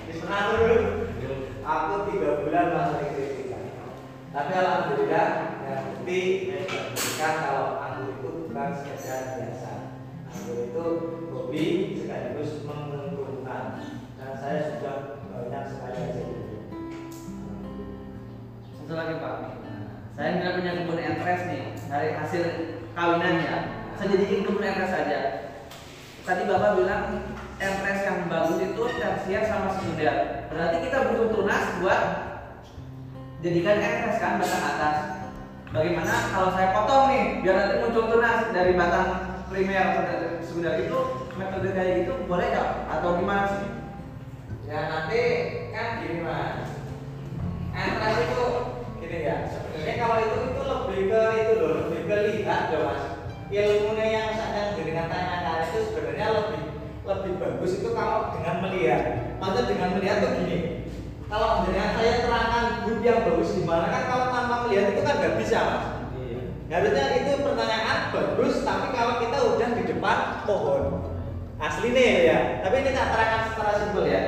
[0.06, 0.78] Di pernah dulu.
[1.66, 3.66] Aku tiga bulan masa kritikan.
[4.30, 5.26] Tapi alhamdulillah
[5.66, 6.20] yang bukti
[6.54, 9.72] membuktikan kalau anggur itu bukan sekedar biasa.
[10.30, 10.84] Anggur itu
[11.34, 11.64] hobi
[11.98, 13.82] sekaligus menguntungkan
[14.14, 16.35] dan saya sudah banyak sekali
[18.86, 19.34] Satu lagi Pak.
[20.14, 22.42] Saya nggak punya kebun entres nih dari hasil
[22.94, 23.82] kawinannya.
[23.98, 25.18] Saya jadiin kebun entres saja.
[26.22, 30.46] Tadi Bapak bilang entres yang bagus itu tersier sama sekunder.
[30.54, 32.02] Berarti kita butuh tunas buat
[33.42, 34.96] jadikan entres kan batang atas.
[35.74, 39.08] Bagaimana kalau saya potong nih biar nanti muncul tunas dari batang
[39.50, 39.86] primer
[40.46, 40.98] sekunder itu
[41.34, 43.66] metode kayak gitu boleh nggak atau gimana sih?
[44.70, 45.22] Ya nanti
[45.74, 46.70] kan gini mas
[47.74, 48.75] Entres itu
[49.06, 53.02] gini ya Sebenarnya kalau itu itu lebih ke itu loh Lebih ke lihat loh mas.
[53.46, 56.62] Ilmunya yang saya dengan tanyakan itu sebenarnya lebih
[57.06, 59.02] lebih bagus itu kalau dengan melihat.
[59.38, 60.58] Maksudnya dengan melihat tuh gini
[61.30, 65.36] Kalau dengan saya terangkan bud yang bagus gimana kan kalau tanpa melihat itu kan nggak
[65.38, 65.84] bisa mas.
[66.66, 70.82] Harusnya itu pertanyaan bagus tapi kalau kita udah di depan pohon.
[71.56, 74.22] Asli nih ya tapi ini tak terangkan secara simpel ya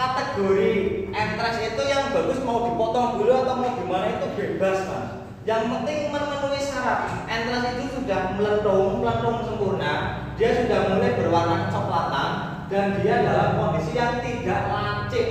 [0.00, 0.72] kategori
[1.12, 5.06] entres itu yang bagus mau dipotong dulu atau mau gimana itu bebas mas.
[5.44, 7.28] Yang penting memenuhi syarat.
[7.28, 12.30] Entres itu sudah melentung melentung sempurna dia sudah mulai berwarna kecoklatan
[12.72, 15.28] dan dia dalam kondisi yang tidak lancip.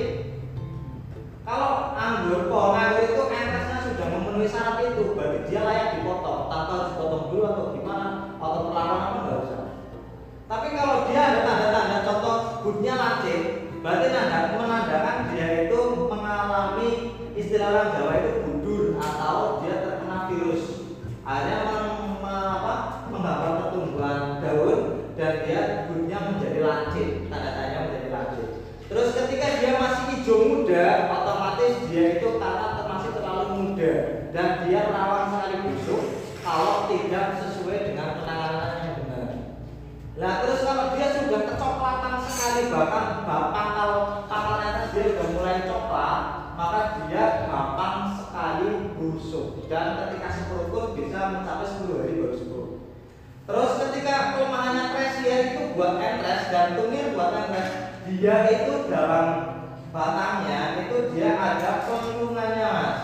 [1.42, 5.99] Kalau anggur pohon anggur itu entresnya sudah memenuhi syarat itu berarti dia layak
[13.80, 15.80] berarti nanda menandakan dia itu
[16.12, 16.90] mengalami
[17.40, 20.64] istilah orang Jawa itu budur atau dia terkena virus.
[21.24, 22.76] Akhirnya meng, me- apa,
[23.10, 24.80] pertumbuhan daun
[25.16, 28.48] dan dia budnya menjadi lancip, tanda-tandanya menjadi lancip.
[28.90, 33.94] Terus ketika dia masih hijau muda, otomatis dia itu karena masih terlalu muda
[34.34, 36.02] dan dia rawan sekali busuk
[36.42, 39.30] kalau tidak sesuai dengan penanganan yang benar.
[40.18, 40.89] Nah terus kalau
[42.60, 43.06] sekali bahkan
[43.56, 43.92] pangkal
[44.28, 46.22] pangkalnya dia sudah mulai coklat,
[46.60, 48.70] maka dia gampang sekali
[49.00, 49.64] busuk.
[49.72, 52.70] Dan ketika seperukur bisa mencapai 10 hari baru surut.
[53.48, 57.70] Terus ketika kelemahannya presian itu buat entres dan tumir buat entres,
[58.12, 59.28] dia itu dalam
[59.96, 63.00] batangnya itu dia ada pelindungannya mas.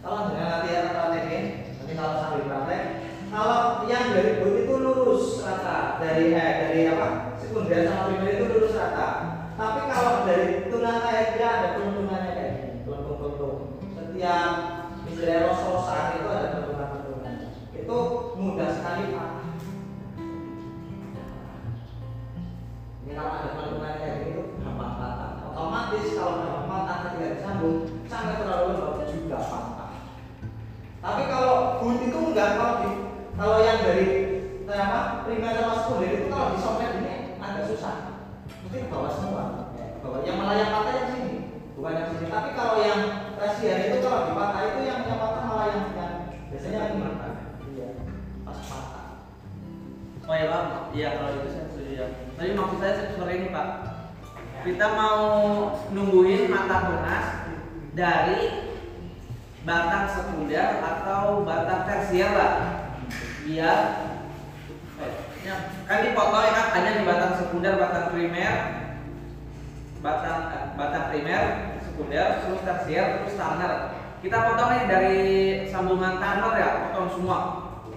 [0.00, 1.38] Kalau dengan nanti ya praktek ini,
[1.76, 2.82] nanti kalau sambil praktek,
[3.30, 6.02] kalau yang dari bot itu lurus rata.
[6.02, 7.38] Dari eh dari apa?
[7.38, 9.08] Sekunder sama primer itu lurus rata.
[9.54, 13.58] Tapi kalau dari tulang kayak dia ada pelindungannya kayak gini, pelindung-pelindung.
[14.20, 14.52] Setiap
[15.08, 17.56] misalnya ros-rosan itu ada pelindungan-pelindungan.
[17.72, 17.96] Itu
[18.36, 19.30] mudah sekali pak.
[23.00, 25.40] Ini kalau ada pelindungan kayak gini itu gampang patah.
[25.48, 27.76] Otomatis kalau gampang patah ketika disambung
[28.12, 29.90] sampai terlalu lembab juga patah.
[31.00, 32.90] Tapi kalau boot itu enggak kalau di
[33.40, 34.08] kalau yang dari
[34.68, 38.20] eh, apa primer sekunder itu kalau disopet ini agak susah.
[38.68, 39.72] Mesti ke bawah semua.
[39.80, 40.20] Ya, ke bawah.
[40.28, 41.36] Yang malah yang patah yang sini,
[41.80, 42.28] bukan yang sini.
[42.28, 43.00] Tapi kalau yang
[43.40, 46.14] rasian itu kalau dipatah itu yang yang patah malah yang, yang
[46.52, 47.32] biasanya yang patah.
[47.72, 47.88] Iya,
[48.44, 49.06] pas patah.
[50.28, 50.62] Oh ya Pak,
[50.92, 52.06] iya kalau itu saya setuju ya.
[52.36, 53.68] Tapi maksud saya seperti ini Pak.
[54.60, 55.24] Kita mau
[55.88, 57.26] nungguin mata tunas
[57.96, 58.40] dari
[59.64, 62.54] batang sekunder atau batang tersier lah.
[63.48, 63.80] Biar
[65.00, 65.14] eh,
[65.48, 65.56] ya,
[65.88, 68.79] kan dipotong ya kan ada di batang sekunder, batang primer,
[70.00, 71.44] batang eh, batang primer,
[71.84, 73.72] sekunder, terus tersier, terus tanner.
[74.20, 75.18] Kita potong nih dari
[75.68, 77.38] sambungan tanner ya, potong semua.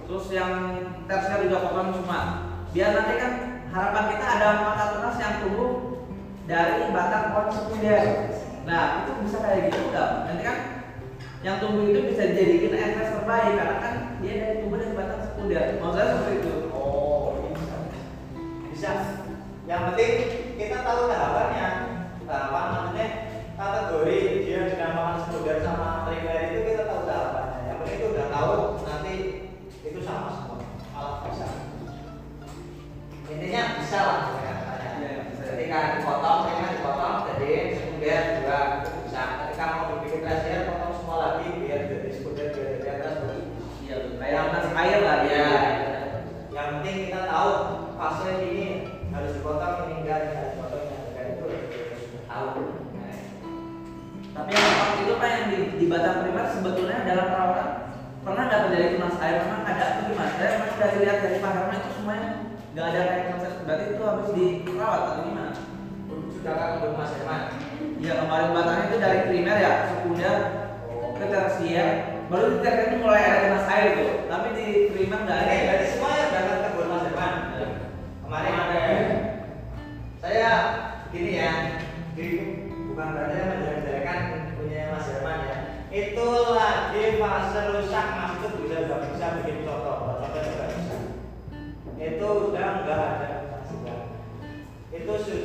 [0.04, 0.52] Terus yang
[1.08, 2.20] tersier juga potong semua.
[2.72, 3.32] Biar nanti kan
[3.72, 5.70] harapan kita ada mata tunas yang tumbuh
[6.44, 8.04] dari batang pohon sekunder.
[8.68, 10.28] Nah itu bisa kayak gitu udah.
[10.28, 10.56] Nanti kan
[11.44, 15.62] yang tumbuh itu bisa dijadikan entres terbaik karena kan dia dari tumbuh dari batang sekunder.
[15.80, 16.54] mau saya seperti itu.
[16.72, 17.76] Oh bisa.
[18.72, 18.92] Bisa.
[19.64, 20.12] Yang penting
[20.60, 21.93] kita tahu tahapannya.
[22.34, 23.08] Tahapan maksudnya
[23.54, 27.58] kategori dia dinamakan sekunder sama primer itu kita tahu tahapannya.
[27.70, 28.52] Yang penting itu udah tahu
[28.82, 29.14] nanti
[29.86, 30.58] itu sama semua.
[30.90, 31.46] kalau bisa.
[33.30, 34.54] Intinya bisa lah ya.
[34.98, 35.10] Iya,
[35.46, 36.33] Ketika dipotong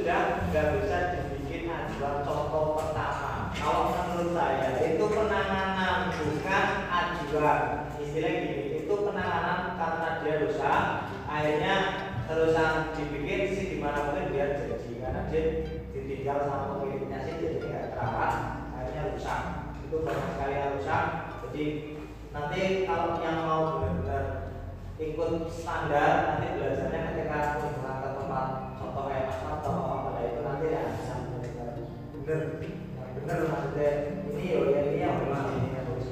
[0.10, 3.54] sudah nggak bisa dibikin aduan contoh pertama.
[3.54, 7.62] Kalau menurut saya itu penanganan bukan aduan
[8.02, 10.82] istilah gini itu penanganan karena dia rusak
[11.30, 11.76] akhirnya
[12.26, 14.90] terusan dibikin sih gimana mungkin dia jadi.
[14.98, 15.44] Karena dia
[15.94, 18.34] ditinggal sama pemiliknya sih jadi nggak terawat
[18.74, 19.42] akhirnya rusak.
[19.86, 21.04] Itu banyak sekali yang rusak.
[21.46, 21.66] Jadi
[22.34, 24.58] nanti kalau yang mau belajar
[24.98, 28.46] ikut standar nanti belajarnya ketika menggunakan tempat
[28.82, 29.89] contoh kayak atau
[32.30, 32.62] bener.
[32.94, 33.90] Nah, bener maksudnya.
[34.30, 36.08] Ini ya, ya ini yang bagus ini yang bagus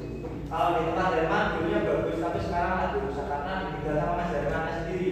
[0.47, 4.63] kalau di tempat Jerman dulunya bagus tapi sekarang lagi rusak karena ditinggal sama Mas Jerman
[4.81, 5.11] sendiri.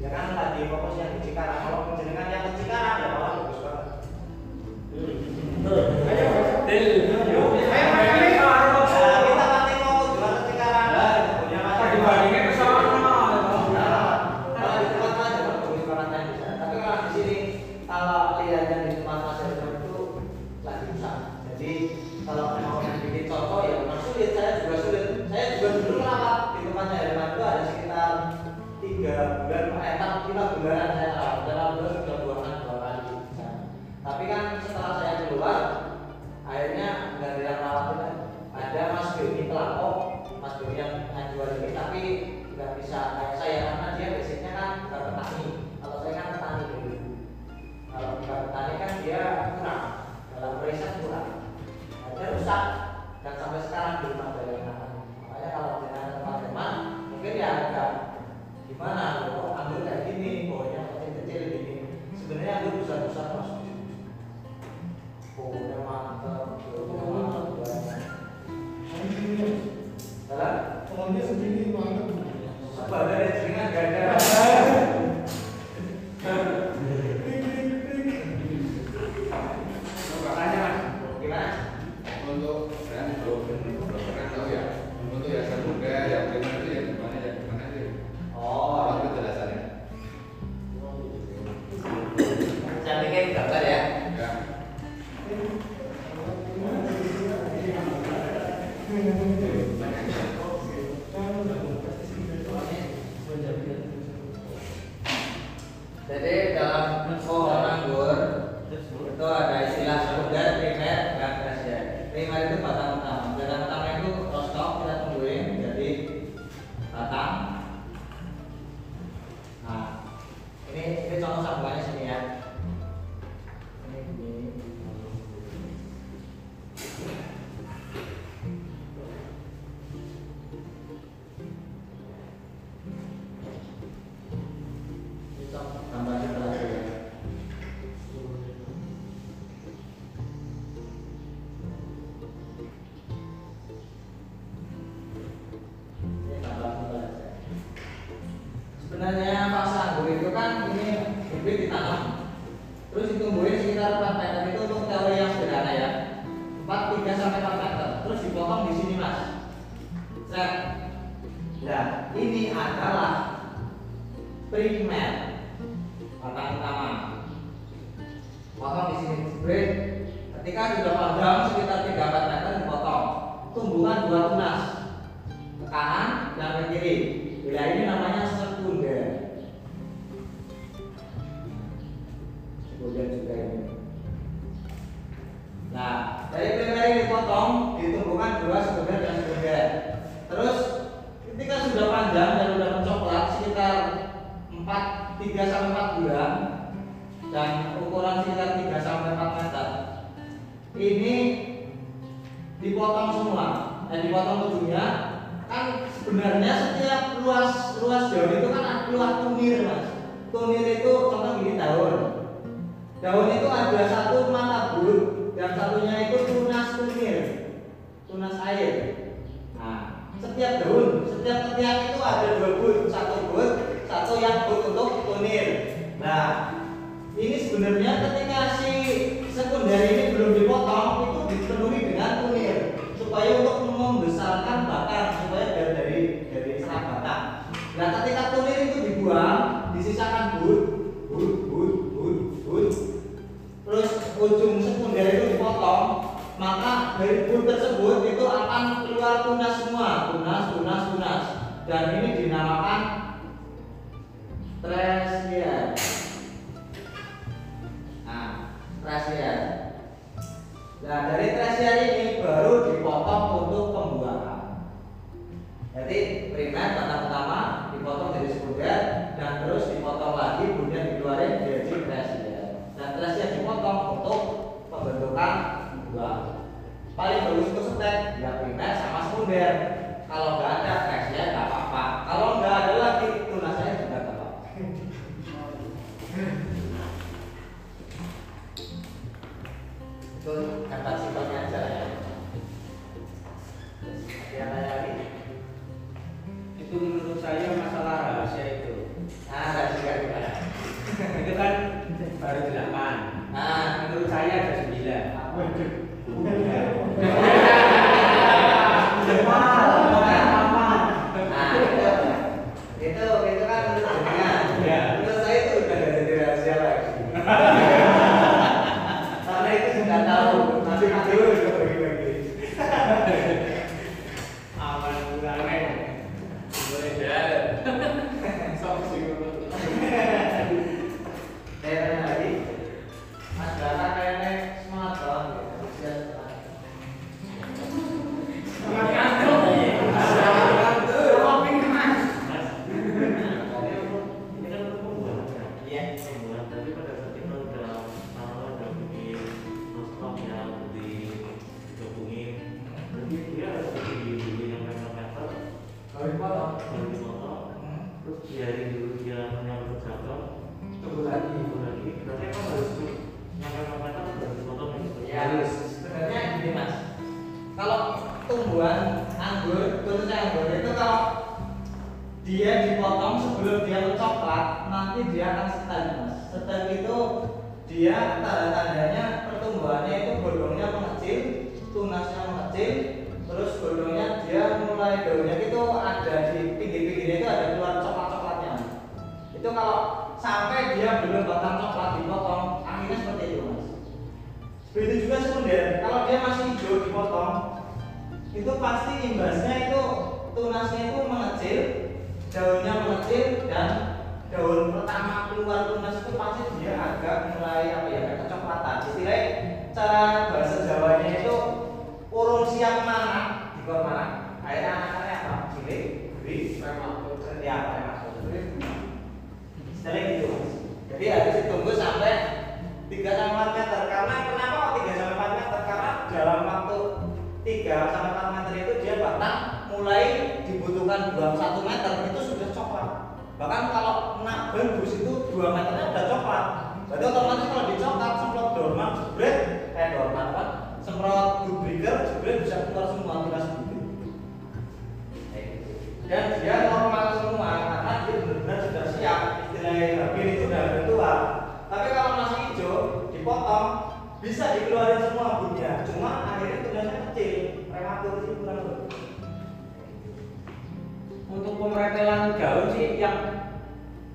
[0.00, 1.60] Ya kan lagi fokusnya di Cikarang.
[1.66, 2.65] Kalau penjenengan yang kecil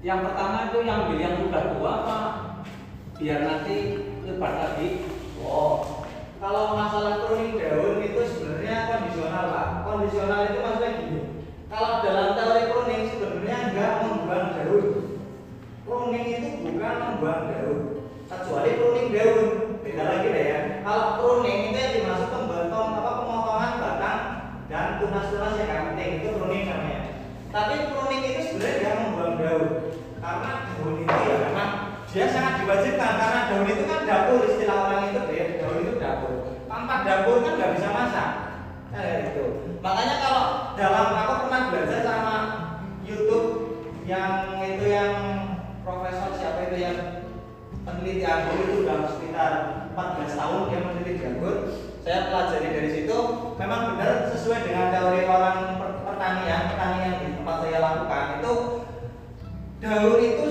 [0.02, 2.18] yang pertama itu yang ambil yang udah tua apa
[3.22, 3.78] biar nanti
[4.26, 4.90] lebat lagi
[5.42, 6.06] Oh,
[6.38, 9.68] kalau masalah pruning daun itu sebenarnya kondisional pak.
[9.90, 11.22] Kondisional itu maksudnya gini.
[11.66, 14.86] Kalau dalam teori pruning sebenarnya nggak membuang daun.
[15.82, 17.80] Pruning itu bukan membuang daun,
[18.30, 19.48] kecuali pruning daun.
[19.82, 20.60] Beda lagi deh ya.
[20.86, 24.22] Kalau pruning itu yang dimaksud pembotong apa pemotongan batang
[24.70, 27.02] dan tunas-tunas yang penting itu pruning namanya.
[27.50, 29.68] Tapi pruning itu sebenarnya nggak membuang daun,
[30.22, 35.02] karena daun itu ya memang dia sangat diwajibkan karena daun itu kan dapur istilah orang
[35.16, 36.32] itu deh daun itu dapur.
[36.68, 38.30] Tanpa dapur kan nggak bisa masak.
[38.92, 39.46] Eh, itu
[39.80, 42.36] makanya kalau dalam aku pernah belajar sama
[43.08, 43.48] YouTube
[44.04, 45.16] yang itu yang
[45.88, 46.98] profesor siapa itu yang
[47.88, 49.52] peneliti anggur itu udah sekitar
[49.96, 51.56] 14 tahun dia meneliti anggur
[52.04, 53.18] saya pelajari dari situ.
[53.56, 58.54] Memang benar sesuai dengan teori orang per- pertanian pertanian di tempat saya lakukan itu
[59.80, 60.46] daun itu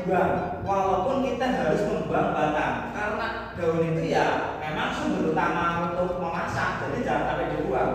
[0.00, 6.88] dibuang walaupun kita harus membuang batang karena daun itu ya memang sumber utama untuk memasak
[6.88, 7.92] jadi jangan sampai dibuang.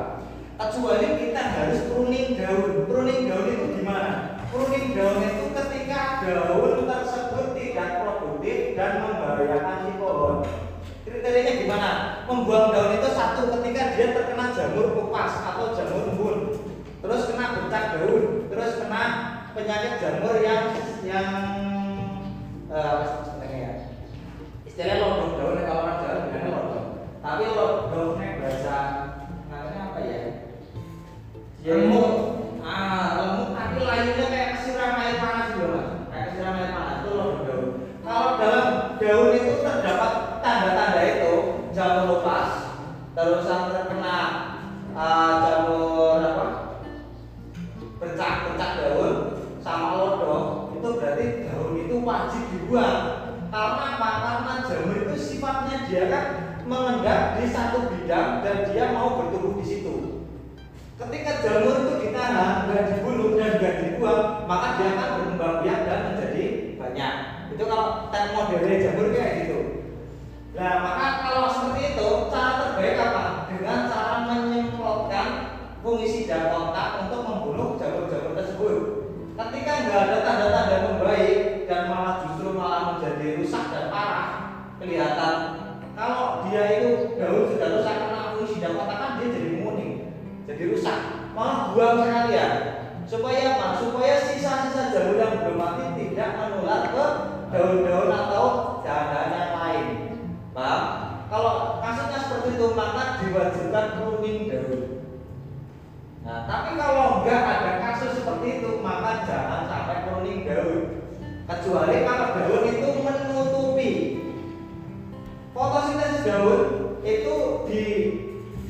[0.56, 2.88] Kecuali kita harus pruning daun.
[2.88, 4.40] Pruning daun itu gimana?
[4.54, 10.36] Pruning daun itu ketika daun tersebut tidak produktif dan membahayakan si pohon.
[11.04, 11.92] Kriterianya gimana?
[12.24, 16.38] Membuang daun itu satu ketika dia terkena jamur kupas atau jamur embun
[17.06, 19.04] terus kena bercak daun terus kena
[19.54, 20.74] penyakit jamur yang
[21.06, 21.30] yang
[22.76, 23.74] apa sih istilahnya ya
[24.68, 26.88] istilahnya daun kalau orang Jawa bilangnya lodong
[27.26, 28.78] tapi lodongnya bahasa
[29.50, 30.20] namanya apa ya?
[31.66, 32.14] Remuk.
[32.62, 33.50] Ah remuk.
[33.58, 35.90] Tapi layunya kayak kesiram air panas gitu mas.
[36.14, 37.70] Kayak kesiram air panas itu daun
[38.06, 38.68] kalau dalam
[39.02, 40.12] daun itu terdapat
[40.46, 41.34] tanda-tanda itu
[41.74, 42.52] jamur lepas
[43.18, 44.18] terus yang terkena
[44.94, 46.46] eh, jamur apa?
[47.98, 49.14] Bercak-bercak daun
[49.66, 51.26] sama lodong itu berarti
[52.06, 54.10] wajib dibuang karena apa?
[54.22, 56.26] Karena jamur itu sifatnya dia kan
[56.66, 59.96] mengendap di satu bidang dan dia mau bertumbuh di situ.
[60.96, 66.00] Ketika jamur itu ditahan, nggak dibunuh dan nggak dibuang, maka dia akan berkembang biak dan
[66.08, 66.44] menjadi
[66.80, 67.14] banyak.
[67.52, 69.60] Itu kalau tek modelnya jamur kayak gitu.
[70.56, 73.24] Nah, maka kalau seperti itu, cara terbaik apa?
[73.52, 75.28] Dengan cara menyemprotkan
[75.84, 78.76] fungisida kontak untuk membunuh jamur-jamur tersebut.
[79.36, 80.76] Ketika nggak ada tanda-tanda
[84.96, 85.36] kelihatan
[85.92, 89.92] kalau dia itu daun sudah rusak karena fungisida kontak kan dia jadi menguning,
[90.48, 91.00] jadi rusak,
[91.36, 92.52] malah buang sekalian.
[93.06, 93.68] Supaya apa?
[93.80, 97.06] Supaya sisa-sisa jamur yang belum mati tidak menular ke
[97.54, 98.46] daun-daun atau
[98.84, 99.86] dahan-dahan yang lain.
[100.52, 100.84] Paham?
[101.32, 104.82] Kalau kasusnya seperti itu maka diwajibkan pruning daun.
[106.26, 110.80] Nah, tapi kalau nggak ada kasus seperti itu, maka jangan sampai pruning daun.
[111.46, 114.15] Kecuali kalau daun itu menutupi
[115.56, 116.62] fotosintesis daun
[117.08, 117.84] itu di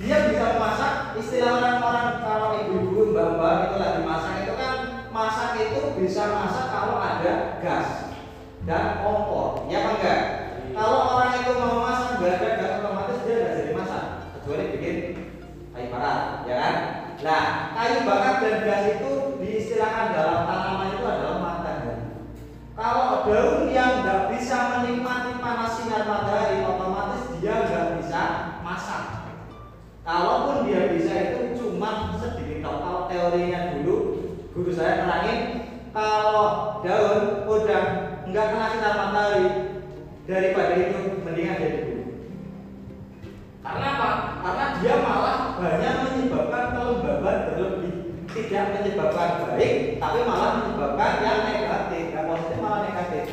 [0.05, 4.73] dia bisa memasak istilah orang-orang kalau ibu-ibu mbak-mbak itu lagi masak itu kan
[5.09, 8.13] masak itu bisa masak kalau ada gas
[8.69, 10.21] dan kompor ya apa enggak?
[10.75, 14.03] Kalau orang itu mau masak nggak ada gas otomatis dia nggak jadi masak
[14.37, 14.97] kecuali bikin
[15.73, 16.75] kayu bakar ya kan?
[17.25, 22.05] Nah kayu bakar dan gas itu diistilahkan dalam tanaman itu adalah matahari
[22.75, 28.21] kalau daun yang nggak bisa menikmati panas sinar matahari otomatis dia nggak bisa
[28.59, 29.03] masak
[30.05, 33.97] kalaupun dia bisa itu cuma sedikit kalau teorinya dulu
[34.53, 35.39] guru saya nerangin
[35.89, 37.83] kalau daun udah
[38.29, 39.45] nggak kena sinar matahari
[40.29, 42.03] daripada itu mendingan jadi dulu.
[43.65, 44.09] Karena apa?
[44.45, 47.93] Karena dia malah banyak menyebabkan kelembaban berlebih.
[48.25, 52.03] Tidak menyebabkan baik tapi malah menyebabkan yang negatif.
[52.13, 53.23] Yang positif malah negatif.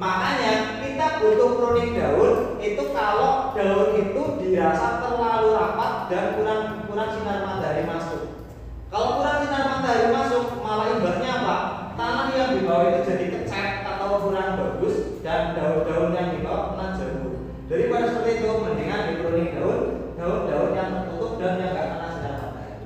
[0.00, 2.32] Makanya kita butuh pruning daun
[2.62, 8.44] itu kalau daun itu dirasa terlalu rapat dan kurang kurang sinar matahari masuk.
[8.92, 11.56] Kalau kurang sinar matahari masuk malah imbasnya apa?
[11.96, 16.76] Tanah yang di bawah itu jadi kecet atau kurang bagus dan daun-daun yang di bawah
[16.76, 17.48] kena jamur.
[17.64, 19.80] Daripada seperti itu mendingan di pruning daun
[20.20, 22.76] daun-daun yang tertutup dan yang nggak kena sinar matahari.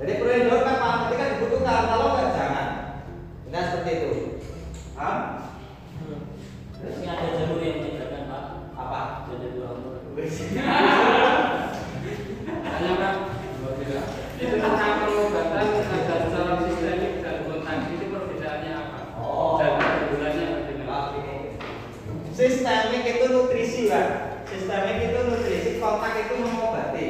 [0.00, 1.82] Jadi pruning daun kan Pak, ketika dibutuhkan.
[1.92, 2.68] Kalau nggak jangan.
[3.52, 4.12] Nah seperti itu.
[4.96, 5.20] Paham?
[6.86, 8.44] Ini ada jalur yang membedakan Pak.
[8.80, 9.00] apa?
[9.28, 10.00] Jadi dua umur.
[12.76, 13.14] Hanya kan
[14.36, 18.98] itu tentang pengobatan ada secara sistemik dan kontak itu perbedaannya apa?
[19.16, 19.56] Oh.
[19.56, 20.84] Dan perbedaannya bagaimana?
[20.84, 21.36] Maaf ini.
[22.36, 24.08] Sistemik itu nutrisi kan.
[24.44, 27.06] Sistemik itu nutrisi, kontak itu mengobati.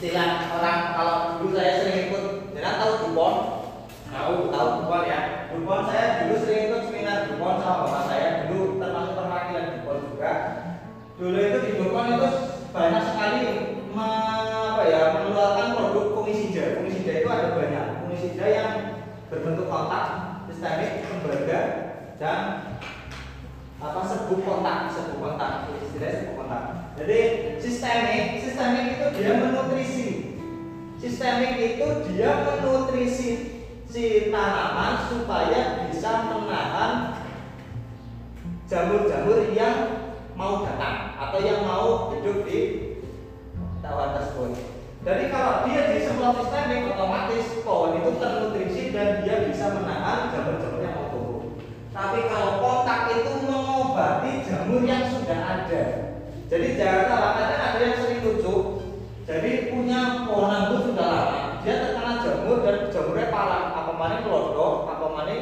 [0.00, 3.36] Istilah orang kalau dulu saya sering ikut, jangan tahu Dupont?
[4.08, 4.48] Tahu.
[4.48, 5.52] Tahu Dupont ya?
[5.52, 10.32] Dupont saya dulu sering ikut seminar Dupont sama bapak saya dulu termasuk perwakilan Dupont juga.
[11.20, 12.28] Dulu itu di Dupont itu
[12.72, 13.40] banyak sekali
[13.92, 16.80] me- apa ya mengeluarkan produk fungisida.
[16.80, 17.84] Fungisida itu ada banyak.
[18.00, 18.70] Fungisida yang
[19.28, 20.06] berbentuk kotak,
[20.48, 21.60] sistemik, tembaga,
[22.16, 22.40] dan
[23.84, 26.79] apa serbuk kontak, serbuk kontak, istilahnya serbuk kontak.
[26.98, 27.20] Jadi
[27.62, 30.08] sistemik, sistemik itu dia menutrisi.
[30.98, 33.30] Sistemik itu dia menutrisi
[33.86, 37.14] si tanaman supaya bisa menahan
[38.70, 39.76] jamur-jamur yang
[40.34, 42.58] mau datang atau yang mau hidup di
[43.82, 44.54] tawar tersebut.
[45.00, 50.94] Jadi kalau dia disemprot sistemik otomatis pohon itu ternutrisi dan dia bisa menahan jamur-jamur yang
[50.94, 51.42] mau tumbuh.
[51.90, 55.09] Tapi kalau kontak itu mengobati jamur yang.
[56.50, 58.54] Jadi jangan salah, kadang ada yang sering lucu.
[59.22, 63.70] Jadi punya pohon anggur sudah lama, dia terkena jamur dan jamurnya parah.
[63.70, 65.34] Apa mana kelodok, apa mana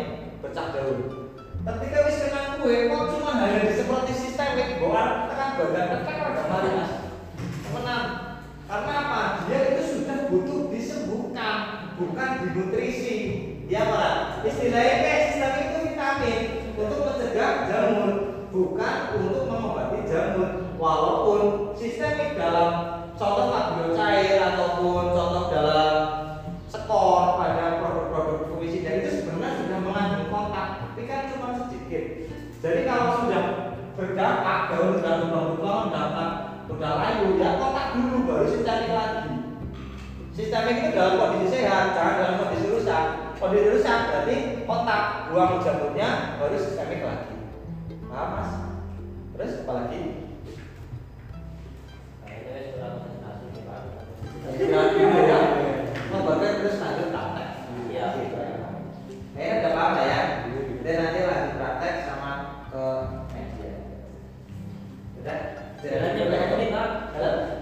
[0.44, 1.32] bercak daun.
[1.64, 6.70] Ketika wis kena kue, kok cuma hanya disemproti sistemik, bukan tekan badan tekan ada mari
[6.76, 6.92] mas.
[7.72, 8.06] Tenang.
[8.68, 9.20] Karena apa?
[9.48, 11.56] Dia itu sudah butuh disembuhkan,
[11.96, 13.16] bukan dinutrisi.
[13.64, 14.44] Ya Pak.
[14.44, 16.40] Istilahnya kayak sistem itu vitamin
[16.76, 18.12] untuk mencegah jamur,
[18.52, 20.57] bukan untuk mengobati jamur.
[20.78, 25.94] Walaupun sistemik dalam contoh labio cair ataupun contoh dalam
[26.70, 32.30] skor pada produk-produk fungisida itu sebenarnya sudah mengandung kontak, tapi kan cuma sedikit.
[32.62, 33.44] Jadi kalau sudah
[33.98, 36.30] berdampak, daun sudah lubang-lubang, dampak
[36.70, 39.34] udah layu, ya kontak dulu baru sistemik lagi.
[40.30, 43.34] Sistemik itu dalam kondisi sehat, jangan dalam kondisi rusak.
[43.42, 45.02] Kondisi rusak berarti kontak,
[45.34, 47.34] buang jamurnya, baru sistemik lagi.
[48.06, 48.50] Paham mas?
[49.34, 49.90] Terus apa
[54.56, 55.40] Kira-kira ya.
[57.88, 58.06] Iya.
[58.16, 58.58] Gitu ya.
[59.36, 59.52] Ya.
[60.88, 62.32] Nanti lanjut praktek sama
[62.72, 62.84] ke
[66.26, 66.88] berapa menit Pak?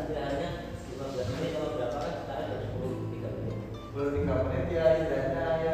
[0.08, 0.48] Jalannya
[0.94, 3.58] 15 menit kalau berapa kan sekarang udah 10 3 menit.
[3.92, 5.65] Belum tiga menit ya istilahnya